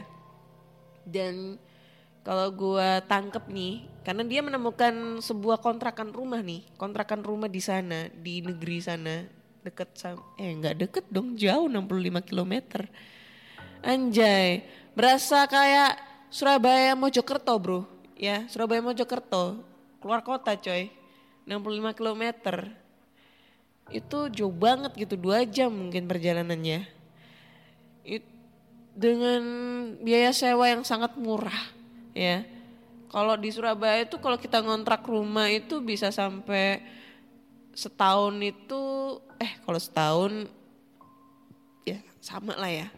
Dan 1.03 1.59
kalau 2.27 2.51
gua 2.51 2.99
tangkep 3.07 3.47
nih 3.51 3.87
karena 4.03 4.27
dia 4.27 4.43
menemukan 4.43 5.23
sebuah 5.23 5.63
kontrakan 5.63 6.11
rumah 6.11 6.43
nih 6.43 6.63
kontrakan 6.75 7.23
rumah 7.23 7.47
di 7.47 7.63
sana 7.63 8.11
di 8.11 8.43
negeri 8.43 8.79
sana 8.83 9.23
deket 9.63 9.95
sama 9.95 10.23
eh 10.35 10.51
nggak 10.55 10.75
deket 10.75 11.05
dong 11.07 11.39
jauh 11.39 11.71
65 11.71 12.27
km 12.27 12.55
anjay 13.83 14.67
berasa 14.95 15.47
kayak 15.47 15.99
Surabaya 16.31 16.99
Mojokerto 16.99 17.55
bro 17.63 17.87
ya 18.17 18.49
Surabaya 18.49 18.81
Mojokerto 18.81 19.61
keluar 20.01 20.25
kota 20.25 20.57
coy. 20.57 20.89
65 21.47 21.95
km 21.95 22.23
itu 23.87 24.19
jauh 24.35 24.51
banget 24.51 24.91
gitu 24.99 25.15
dua 25.15 25.47
jam 25.47 25.71
mungkin 25.71 26.11
perjalanannya. 26.11 26.91
It- 28.03 28.35
dengan 28.97 29.43
biaya 30.01 30.33
sewa 30.35 30.67
yang 30.67 30.83
sangat 30.83 31.15
murah 31.15 31.71
ya. 32.17 32.43
Kalau 33.13 33.39
di 33.39 33.55
Surabaya 33.55 34.03
itu 34.03 34.19
kalau 34.19 34.35
kita 34.41 34.59
ngontrak 34.59 35.07
rumah 35.07 35.47
itu 35.47 35.79
bisa 35.79 36.11
sampai 36.11 36.83
setahun 37.77 38.35
itu 38.43 38.83
eh 39.39 39.53
kalau 39.63 39.79
setahun 39.79 40.51
ya 41.87 42.03
sama 42.19 42.59
lah 42.59 42.73
ya. 42.73 42.89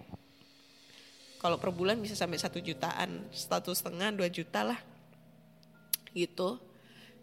Kalau 1.39 1.61
per 1.61 1.71
bulan 1.71 2.01
bisa 2.01 2.17
sampai 2.17 2.41
satu 2.41 2.63
jutaan 2.65 3.29
satu 3.35 3.77
setengah 3.77 4.15
dua 4.15 4.33
juta 4.33 4.65
lah 4.65 4.79
gitu. 6.27 6.59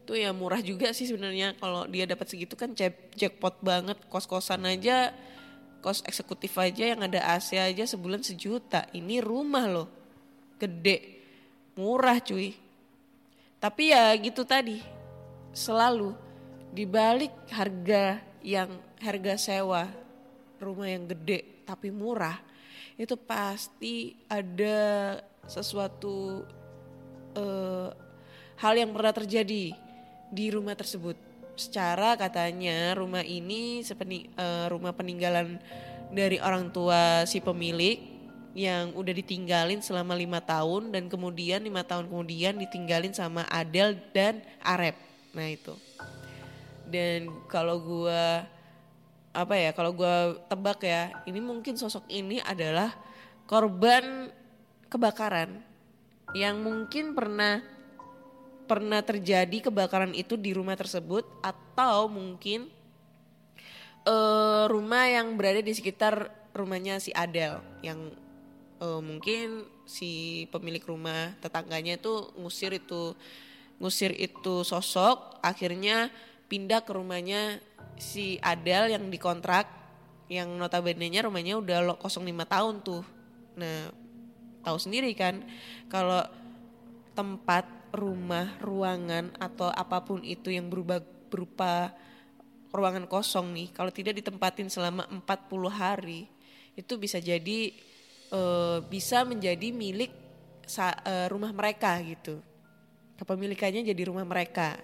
Itu 0.06 0.14
ya 0.14 0.30
murah 0.32 0.62
juga 0.62 0.94
sih 0.94 1.10
sebenarnya 1.10 1.58
kalau 1.58 1.90
dia 1.90 2.06
dapat 2.06 2.30
segitu 2.30 2.54
kan 2.54 2.72
jack- 2.72 3.12
jackpot 3.18 3.60
banget. 3.60 3.98
Kos 4.08 4.30
kosan 4.30 4.64
aja 4.70 5.12
kos 5.84 6.02
eksekutif 6.08 6.56
aja 6.58 6.96
yang 6.96 7.02
ada 7.04 7.22
AC 7.36 7.58
aja 7.58 7.84
sebulan 7.84 8.24
sejuta. 8.24 8.88
Ini 8.96 9.20
rumah 9.20 9.66
loh 9.68 9.88
gede 10.58 11.22
murah 11.76 12.22
cuy. 12.24 12.56
Tapi 13.60 13.84
ya 13.92 14.14
gitu 14.16 14.46
tadi 14.46 14.80
selalu 15.56 16.14
dibalik 16.76 17.32
harga 17.50 18.20
yang 18.44 18.68
harga 19.00 19.40
sewa 19.40 19.88
rumah 20.60 20.92
yang 20.92 21.08
gede 21.08 21.64
tapi 21.64 21.90
murah 21.90 22.36
itu 22.96 23.16
pasti 23.16 24.16
ada 24.28 25.20
sesuatu 25.48 26.44
eh, 27.36 27.90
hal 28.60 28.74
yang 28.76 28.92
pernah 28.96 29.12
terjadi 29.12 29.76
di 30.32 30.46
rumah 30.52 30.76
tersebut. 30.76 31.16
Secara 31.56 32.20
katanya 32.20 32.96
rumah 33.00 33.24
ini 33.24 33.80
sepeni, 33.84 34.28
eh, 34.36 34.68
rumah 34.68 34.92
peninggalan 34.92 35.60
dari 36.12 36.40
orang 36.40 36.72
tua 36.72 37.24
si 37.24 37.40
pemilik 37.40 38.16
yang 38.56 38.96
udah 38.96 39.12
ditinggalin 39.12 39.84
selama 39.84 40.16
lima 40.16 40.40
tahun 40.40 40.92
dan 40.96 41.12
kemudian 41.12 41.60
lima 41.60 41.84
tahun 41.84 42.08
kemudian 42.08 42.56
ditinggalin 42.56 43.12
sama 43.12 43.44
Adel 43.52 44.00
dan 44.16 44.40
Arep. 44.64 44.96
Nah 45.36 45.48
itu. 45.52 45.76
Dan 46.88 47.28
kalau 47.52 47.84
gua 47.84 48.48
apa 49.36 49.56
ya 49.60 49.76
kalau 49.76 49.92
gua 49.92 50.40
tebak 50.48 50.80
ya 50.88 51.12
ini 51.28 51.44
mungkin 51.44 51.76
sosok 51.76 52.08
ini 52.08 52.40
adalah 52.40 52.96
korban 53.44 54.32
kebakaran 54.88 55.60
yang 56.32 56.64
mungkin 56.64 57.12
pernah 57.12 57.60
pernah 58.66 59.02
terjadi 59.06 59.70
kebakaran 59.70 60.12
itu 60.18 60.36
di 60.36 60.52
rumah 60.52 60.76
tersebut 60.76 61.26
atau 61.42 62.10
mungkin 62.10 62.68
eh, 64.06 64.64
rumah 64.68 65.06
yang 65.10 65.38
berada 65.38 65.62
di 65.62 65.74
sekitar 65.74 66.30
rumahnya 66.52 66.98
si 66.98 67.14
Adel 67.14 67.62
yang 67.86 68.12
eh, 68.82 69.02
mungkin 69.02 69.70
si 69.86 70.44
pemilik 70.50 70.82
rumah 70.82 71.38
tetangganya 71.40 72.02
itu 72.02 72.34
ngusir 72.42 72.74
itu 72.74 73.14
ngusir 73.78 74.12
itu 74.18 74.66
sosok 74.66 75.38
akhirnya 75.46 76.10
pindah 76.50 76.82
ke 76.82 76.92
rumahnya 76.94 77.62
si 78.00 78.42
Adel 78.42 78.92
yang 78.92 79.08
dikontrak 79.08 79.68
yang 80.26 80.50
notabene-nya 80.58 81.26
rumahnya 81.26 81.62
udah 81.62 81.80
lo- 81.86 82.00
kosong 82.02 82.26
lima 82.26 82.50
tahun 82.50 82.82
tuh. 82.82 83.06
Nah 83.62 83.94
tahu 84.66 84.78
sendiri 84.82 85.14
kan 85.14 85.46
kalau 85.86 86.26
tempat 87.14 87.75
rumah 87.96 88.60
ruangan 88.60 89.34
atau 89.40 89.72
apa 89.72 90.04
pun 90.04 90.22
itu 90.22 90.52
yang 90.52 90.68
berubah 90.68 91.00
berupa 91.32 91.96
ruangan 92.76 93.08
kosong 93.08 93.56
nih 93.56 93.68
kalau 93.72 93.90
tidak 93.90 94.20
ditempatin 94.20 94.68
selama 94.68 95.08
40 95.08 95.24
hari 95.72 96.28
itu 96.76 96.94
bisa 97.00 97.24
jadi 97.24 97.72
eh, 98.32 98.78
bisa 98.92 99.24
menjadi 99.24 99.72
milik 99.72 100.12
sa- 100.68 101.00
eh, 101.08 101.28
rumah 101.32 101.56
mereka 101.56 101.96
gitu. 102.04 102.44
Kepemilikannya 103.16 103.88
jadi 103.88 104.12
rumah 104.12 104.28
mereka. 104.28 104.76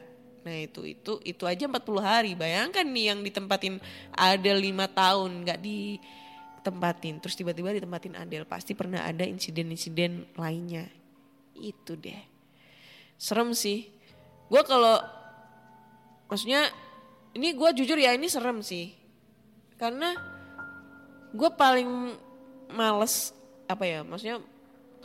Nah 0.47 0.55
itu 0.55 0.87
itu 0.87 1.19
itu 1.27 1.43
aja 1.43 1.67
40 1.67 1.99
hari. 1.99 2.31
Bayangkan 2.33 2.87
nih 2.87 3.11
yang 3.11 3.19
ditempatin 3.19 3.77
ada 4.15 4.51
lima 4.55 4.87
tahun 4.87 5.43
nggak 5.43 5.59
ditempatin 5.59 7.19
terus 7.19 7.35
tiba-tiba 7.35 7.75
ditempatin 7.75 8.15
Adel 8.15 8.47
pasti 8.47 8.71
pernah 8.71 9.03
ada 9.03 9.27
insiden-insiden 9.27 10.31
lainnya. 10.39 10.87
Itu 11.59 11.99
deh 11.99 12.30
serem 13.21 13.53
sih. 13.53 13.93
Gue 14.49 14.65
kalau 14.65 14.97
maksudnya 16.25 16.73
ini 17.37 17.53
gue 17.53 17.69
jujur 17.77 18.01
ya 18.01 18.17
ini 18.17 18.25
serem 18.25 18.65
sih. 18.65 18.97
Karena 19.77 20.17
gue 21.29 21.49
paling 21.53 22.17
males 22.73 23.37
apa 23.69 23.87
ya 23.87 24.03
maksudnya 24.03 24.43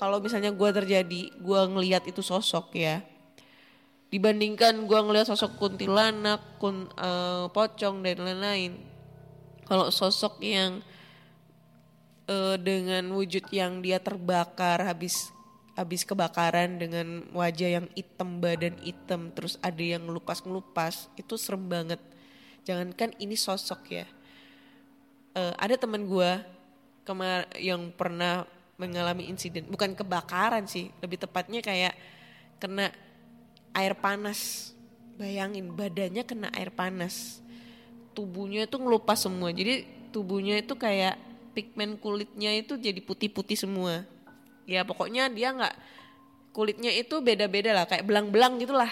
kalau 0.00 0.18
misalnya 0.18 0.50
gue 0.50 0.70
terjadi 0.72 1.22
gue 1.36 1.60
ngelihat 1.76 2.08
itu 2.08 2.24
sosok 2.24 2.72
ya. 2.72 3.04
Dibandingkan 4.08 4.88
gue 4.88 5.00
ngelihat 5.04 5.28
sosok 5.28 5.60
kuntilanak 5.60 6.56
kun 6.56 6.88
eh, 6.96 7.44
pocong 7.52 8.00
dan 8.00 8.16
lain-lain. 8.24 8.80
Kalau 9.68 9.92
sosok 9.92 10.40
yang 10.40 10.80
eh, 12.32 12.56
dengan 12.56 13.12
wujud 13.12 13.44
yang 13.52 13.84
dia 13.84 14.00
terbakar 14.00 14.80
habis 14.80 15.35
habis 15.76 16.08
kebakaran 16.08 16.80
dengan 16.80 17.28
wajah 17.36 17.78
yang 17.78 17.86
hitam 17.92 18.40
badan 18.40 18.80
hitam 18.80 19.28
terus 19.36 19.60
ada 19.60 19.84
yang 19.84 20.08
ngelupas 20.08 20.40
ngelupas 20.40 21.12
itu 21.20 21.36
serem 21.36 21.68
banget. 21.68 22.00
Jangankan 22.64 23.12
ini 23.20 23.36
sosok 23.36 23.80
ya. 23.92 24.08
Eh, 25.36 25.54
ada 25.60 25.76
teman 25.76 26.08
gue 26.08 26.30
kemar 27.04 27.46
yang 27.60 27.92
pernah 27.92 28.48
mengalami 28.80 29.28
insiden 29.28 29.68
bukan 29.68 29.92
kebakaran 29.92 30.64
sih 30.64 30.88
lebih 31.00 31.20
tepatnya 31.20 31.60
kayak 31.60 31.92
kena 32.56 32.88
air 33.76 33.92
panas. 33.92 34.72
Bayangin 35.20 35.76
badannya 35.76 36.24
kena 36.24 36.48
air 36.56 36.72
panas. 36.72 37.44
Tubuhnya 38.16 38.64
itu 38.64 38.80
ngelupas 38.80 39.28
semua. 39.28 39.52
Jadi 39.52 39.84
tubuhnya 40.08 40.56
itu 40.56 40.72
kayak 40.72 41.20
pigmen 41.52 42.00
kulitnya 42.00 42.56
itu 42.56 42.80
jadi 42.80 43.00
putih-putih 43.04 43.60
semua 43.60 44.15
ya 44.66 44.82
pokoknya 44.82 45.30
dia 45.30 45.54
nggak 45.54 45.74
kulitnya 46.50 46.90
itu 46.90 47.22
beda-beda 47.22 47.72
lah 47.72 47.86
kayak 47.86 48.04
belang-belang 48.04 48.58
gitulah. 48.58 48.90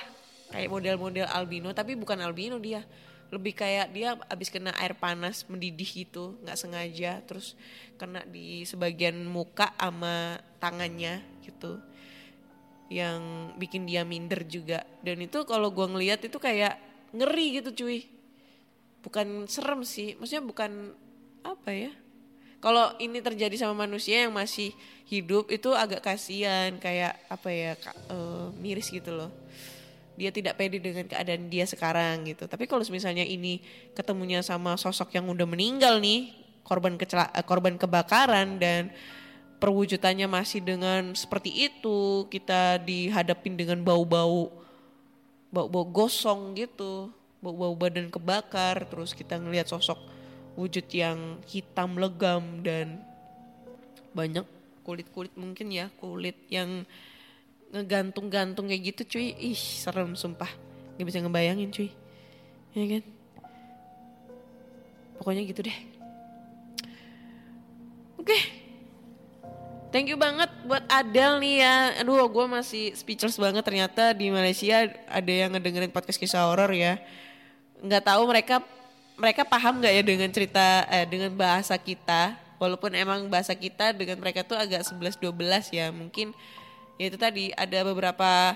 Kayak 0.54 0.70
model-model 0.70 1.26
albino 1.26 1.74
tapi 1.74 1.98
bukan 1.98 2.22
albino 2.22 2.62
dia. 2.62 2.86
Lebih 3.34 3.58
kayak 3.58 3.90
dia 3.90 4.14
abis 4.30 4.52
kena 4.54 4.70
air 4.78 4.94
panas 4.94 5.42
mendidih 5.50 6.06
gitu 6.06 6.38
nggak 6.46 6.54
sengaja. 6.60 7.24
Terus 7.26 7.58
kena 7.98 8.22
di 8.28 8.62
sebagian 8.62 9.26
muka 9.26 9.74
sama 9.74 10.38
tangannya 10.62 11.24
gitu. 11.42 11.82
Yang 12.92 13.22
bikin 13.58 13.88
dia 13.90 14.06
minder 14.06 14.46
juga. 14.46 14.86
Dan 15.02 15.24
itu 15.24 15.42
kalau 15.48 15.74
gua 15.74 15.90
ngelihat 15.90 16.22
itu 16.22 16.38
kayak 16.38 16.78
ngeri 17.10 17.58
gitu 17.58 17.82
cuy. 17.82 18.06
Bukan 19.02 19.50
serem 19.50 19.82
sih 19.82 20.14
maksudnya 20.20 20.44
bukan 20.44 20.94
apa 21.44 21.70
ya 21.72 21.92
kalau 22.64 22.96
ini 22.96 23.20
terjadi 23.20 23.60
sama 23.60 23.84
manusia 23.84 24.24
yang 24.24 24.32
masih 24.32 24.72
hidup 25.04 25.52
itu 25.52 25.68
agak 25.76 26.00
kasihan 26.00 26.72
kayak 26.80 27.12
apa 27.28 27.48
ya 27.52 27.72
eh, 28.08 28.46
miris 28.56 28.88
gitu 28.88 29.12
loh. 29.12 29.28
Dia 30.16 30.32
tidak 30.32 30.56
pede 30.56 30.80
dengan 30.80 31.04
keadaan 31.04 31.52
dia 31.52 31.68
sekarang 31.68 32.24
gitu. 32.24 32.48
Tapi 32.48 32.64
kalau 32.64 32.80
misalnya 32.88 33.20
ini 33.20 33.60
ketemunya 33.92 34.40
sama 34.40 34.80
sosok 34.80 35.12
yang 35.12 35.28
udah 35.28 35.44
meninggal 35.44 36.00
nih 36.00 36.32
korban 36.64 36.96
kecela 36.96 37.28
eh, 37.36 37.44
korban 37.44 37.76
kebakaran 37.76 38.56
dan 38.56 38.88
perwujudannya 39.60 40.24
masih 40.24 40.64
dengan 40.64 41.12
seperti 41.12 41.68
itu 41.68 42.24
kita 42.32 42.80
dihadapin 42.80 43.60
dengan 43.60 43.84
bau-bau 43.84 44.64
bau-bau 45.52 45.84
gosong 45.86 46.56
gitu, 46.56 47.12
bau-bau 47.38 47.78
badan 47.78 48.10
kebakar, 48.10 48.90
terus 48.90 49.14
kita 49.14 49.38
ngelihat 49.38 49.70
sosok 49.70 50.13
wujud 50.54 50.86
yang 50.90 51.42
hitam 51.50 51.98
legam 51.98 52.62
dan 52.62 53.02
banyak 54.14 54.46
kulit-kulit 54.86 55.34
mungkin 55.34 55.72
ya, 55.74 55.90
kulit 55.98 56.38
yang 56.46 56.86
ngegantung-gantung 57.74 58.70
kayak 58.70 58.94
gitu 58.94 59.18
cuy, 59.18 59.34
ih 59.34 59.58
serem 59.58 60.14
sumpah, 60.14 60.50
nggak 60.94 61.06
bisa 61.10 61.18
ngebayangin 61.18 61.74
cuy, 61.74 61.90
ya 62.76 62.84
kan? 62.86 63.02
Pokoknya 65.18 65.42
gitu 65.42 65.66
deh. 65.66 65.78
Oke, 68.20 68.38
Thank 69.94 70.10
you 70.10 70.18
banget 70.18 70.50
buat 70.66 70.82
Adel 70.90 71.38
nih 71.38 71.62
ya. 71.62 72.02
Aduh, 72.02 72.26
gue 72.26 72.46
masih 72.50 72.90
speechless 72.98 73.38
banget 73.38 73.62
ternyata 73.62 74.10
di 74.10 74.26
Malaysia 74.26 74.90
ada 75.06 75.30
yang 75.30 75.54
ngedengerin 75.54 75.94
podcast 75.94 76.18
kisah 76.18 76.50
horor 76.50 76.74
ya. 76.74 76.98
Nggak 77.78 78.02
tahu 78.02 78.26
mereka 78.26 78.58
mereka 79.14 79.46
paham 79.46 79.78
nggak 79.78 79.94
ya 79.94 80.02
dengan 80.02 80.30
cerita 80.30 80.86
eh, 80.90 81.06
dengan 81.06 81.30
bahasa 81.34 81.78
kita. 81.78 82.38
Walaupun 82.58 82.94
emang 82.94 83.26
bahasa 83.28 83.52
kita 83.52 83.92
dengan 83.92 84.16
mereka 84.22 84.46
tuh 84.46 84.56
agak 84.56 84.86
11-12 84.86 85.74
ya. 85.74 85.90
Mungkin 85.90 86.32
ya 86.96 87.10
itu 87.10 87.18
tadi 87.18 87.50
ada 87.54 87.82
beberapa 87.82 88.54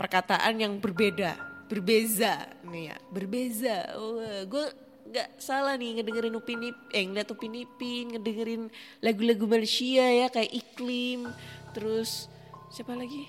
perkataan 0.00 0.56
yang 0.56 0.80
berbeda, 0.80 1.36
berbeza 1.68 2.48
nih 2.64 2.94
ya, 2.94 2.96
berbeza. 3.12 3.76
Wah, 3.98 4.42
gue 4.48 4.64
nggak 5.10 5.28
salah 5.42 5.74
nih 5.74 6.00
ngedengerin 6.00 6.38
Upin 6.38 6.62
Ipin, 6.70 6.94
eh 6.94 7.02
ngeliat 7.04 7.28
Upin 7.34 7.52
Ipin, 7.52 8.04
ngedengerin 8.14 8.62
lagu-lagu 9.02 9.44
Malaysia 9.44 10.06
ya 10.06 10.30
kayak 10.30 10.54
Iklim, 10.54 11.28
terus 11.74 12.30
siapa 12.72 12.94
lagi? 12.94 13.26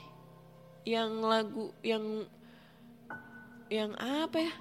Yang 0.85 1.11
lagu 1.25 1.65
yang 1.81 2.05
yang 3.67 3.91
apa 3.97 4.37
ya? 4.39 4.53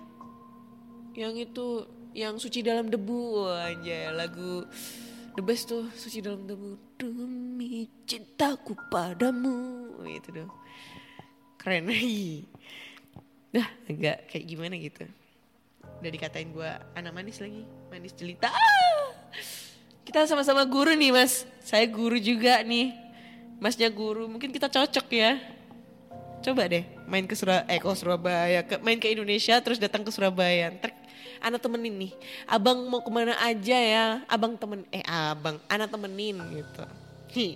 Yang 1.15 1.35
itu 1.53 1.69
yang 2.17 2.37
suci 2.37 2.61
dalam 2.65 2.91
debu. 2.91 3.47
Wah, 3.47 3.71
anjay 3.71 4.11
lagu 4.11 4.67
the 5.39 5.43
best 5.43 5.71
tuh 5.71 5.87
suci 5.95 6.23
dalam 6.23 6.47
debu. 6.47 6.79
Demi 6.99 7.89
cintaku 8.05 8.77
padamu. 8.91 9.89
Itu 10.07 10.31
dong 10.35 10.53
keren. 11.61 11.87
Dah 13.55 13.69
agak 13.91 14.31
kayak 14.33 14.45
gimana 14.47 14.75
gitu. 14.81 15.05
Udah 16.01 16.11
dikatain 16.11 16.49
gue 16.55 16.71
anak 16.97 17.13
manis 17.13 17.43
lagi. 17.43 17.67
Manis 17.93 18.17
jelita. 18.17 18.49
Ah! 18.49 19.13
kita 20.07 20.27
sama-sama 20.27 20.67
guru 20.67 20.97
nih 20.97 21.15
mas. 21.15 21.47
Saya 21.63 21.87
guru 21.87 22.17
juga 22.17 22.65
nih. 22.65 22.97
Masnya 23.61 23.93
guru. 23.93 24.27
Mungkin 24.27 24.51
kita 24.51 24.67
cocok 24.73 25.07
ya. 25.13 25.39
Coba 26.41 26.65
deh 26.73 26.89
main 27.05 27.27
ke 27.27 27.35
Surabaya 27.37 27.69
eh 27.69 27.83
ke 27.83 27.91
Surabaya 27.99 28.61
ke, 28.65 28.79
main 28.81 28.97
ke 28.97 29.11
Indonesia 29.13 29.59
terus 29.61 29.77
datang 29.77 30.07
ke 30.07 30.11
Surabaya. 30.15 30.73
Ntar 30.73 30.95
anak 31.41 31.61
temenin 31.65 32.09
nih. 32.09 32.13
Abang 32.47 32.87
mau 32.87 33.01
ke 33.03 33.11
mana 33.11 33.35
aja 33.41 33.77
ya? 33.77 34.07
Abang 34.29 34.55
temen 34.57 34.85
eh 34.93 35.05
abang. 35.05 35.57
Anak 35.67 35.91
temenin 35.91 36.39
gitu. 36.53 36.85
Hi. 37.35 37.49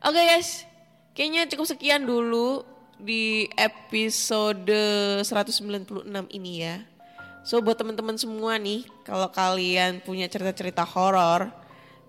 Oke 0.00 0.16
guys, 0.16 0.64
kayaknya 1.12 1.44
cukup 1.50 1.68
sekian 1.68 2.08
dulu 2.08 2.64
di 2.96 3.44
episode 3.56 4.72
196 5.20 6.08
ini 6.32 6.52
ya. 6.64 6.80
So 7.44 7.60
buat 7.64 7.76
teman-teman 7.76 8.16
semua 8.20 8.56
nih, 8.60 8.84
kalau 9.04 9.28
kalian 9.32 10.00
punya 10.04 10.28
cerita-cerita 10.28 10.84
horor, 10.84 11.52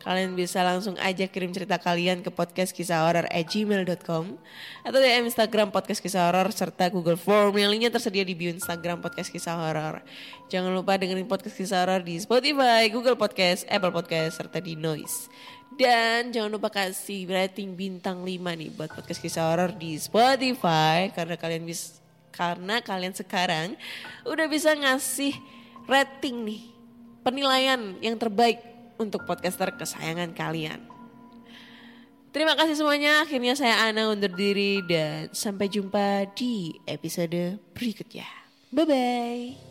kalian 0.02 0.34
bisa 0.34 0.66
langsung 0.66 0.98
aja 0.98 1.30
kirim 1.30 1.54
cerita 1.54 1.78
kalian 1.78 2.26
ke 2.26 2.34
podcast 2.34 2.74
kisah 2.74 3.06
horor 3.06 3.30
at 3.30 3.46
gmail.com 3.46 4.26
atau 4.82 4.98
DM 4.98 5.30
Instagram 5.30 5.70
podcast 5.70 6.02
kisah 6.02 6.26
horor 6.26 6.50
serta 6.50 6.90
Google 6.90 7.18
Form 7.18 7.54
yang 7.54 7.70
linknya 7.70 7.94
tersedia 7.94 8.26
di 8.26 8.34
bio 8.34 8.50
Instagram 8.50 8.98
podcast 8.98 9.30
kisah 9.30 9.54
horor. 9.54 10.02
Jangan 10.50 10.74
lupa 10.74 10.98
dengerin 10.98 11.30
podcast 11.30 11.54
kisah 11.54 11.86
horor 11.86 12.02
di 12.02 12.18
Spotify, 12.18 12.90
Google 12.90 13.16
Podcast, 13.18 13.70
Apple 13.70 13.94
Podcast 13.94 14.42
serta 14.42 14.58
di 14.58 14.74
Noise. 14.74 15.30
Dan 15.78 16.34
jangan 16.34 16.52
lupa 16.52 16.68
kasih 16.68 17.30
rating 17.30 17.78
bintang 17.78 18.26
5 18.26 18.28
nih 18.28 18.70
buat 18.76 18.92
podcast 18.92 19.22
kisah 19.22 19.54
horor 19.54 19.72
di 19.72 19.96
Spotify 20.02 21.14
karena 21.14 21.38
kalian 21.38 21.64
bisa 21.64 22.02
karena 22.32 22.80
kalian 22.80 23.12
sekarang 23.12 23.76
udah 24.24 24.48
bisa 24.48 24.72
ngasih 24.72 25.36
rating 25.86 26.48
nih 26.48 26.62
penilaian 27.22 28.00
yang 28.00 28.16
terbaik 28.16 28.71
untuk 29.02 29.26
podcaster 29.26 29.74
kesayangan 29.74 30.38
kalian. 30.38 30.86
Terima 32.32 32.56
kasih 32.56 32.80
semuanya. 32.80 33.28
Akhirnya 33.28 33.60
saya 33.60 33.92
Ana 33.92 34.08
undur 34.08 34.32
diri 34.32 34.80
dan 34.88 35.28
sampai 35.36 35.68
jumpa 35.68 36.32
di 36.32 36.80
episode 36.88 37.60
berikutnya. 37.76 38.30
Bye 38.72 38.88
bye. 38.88 39.71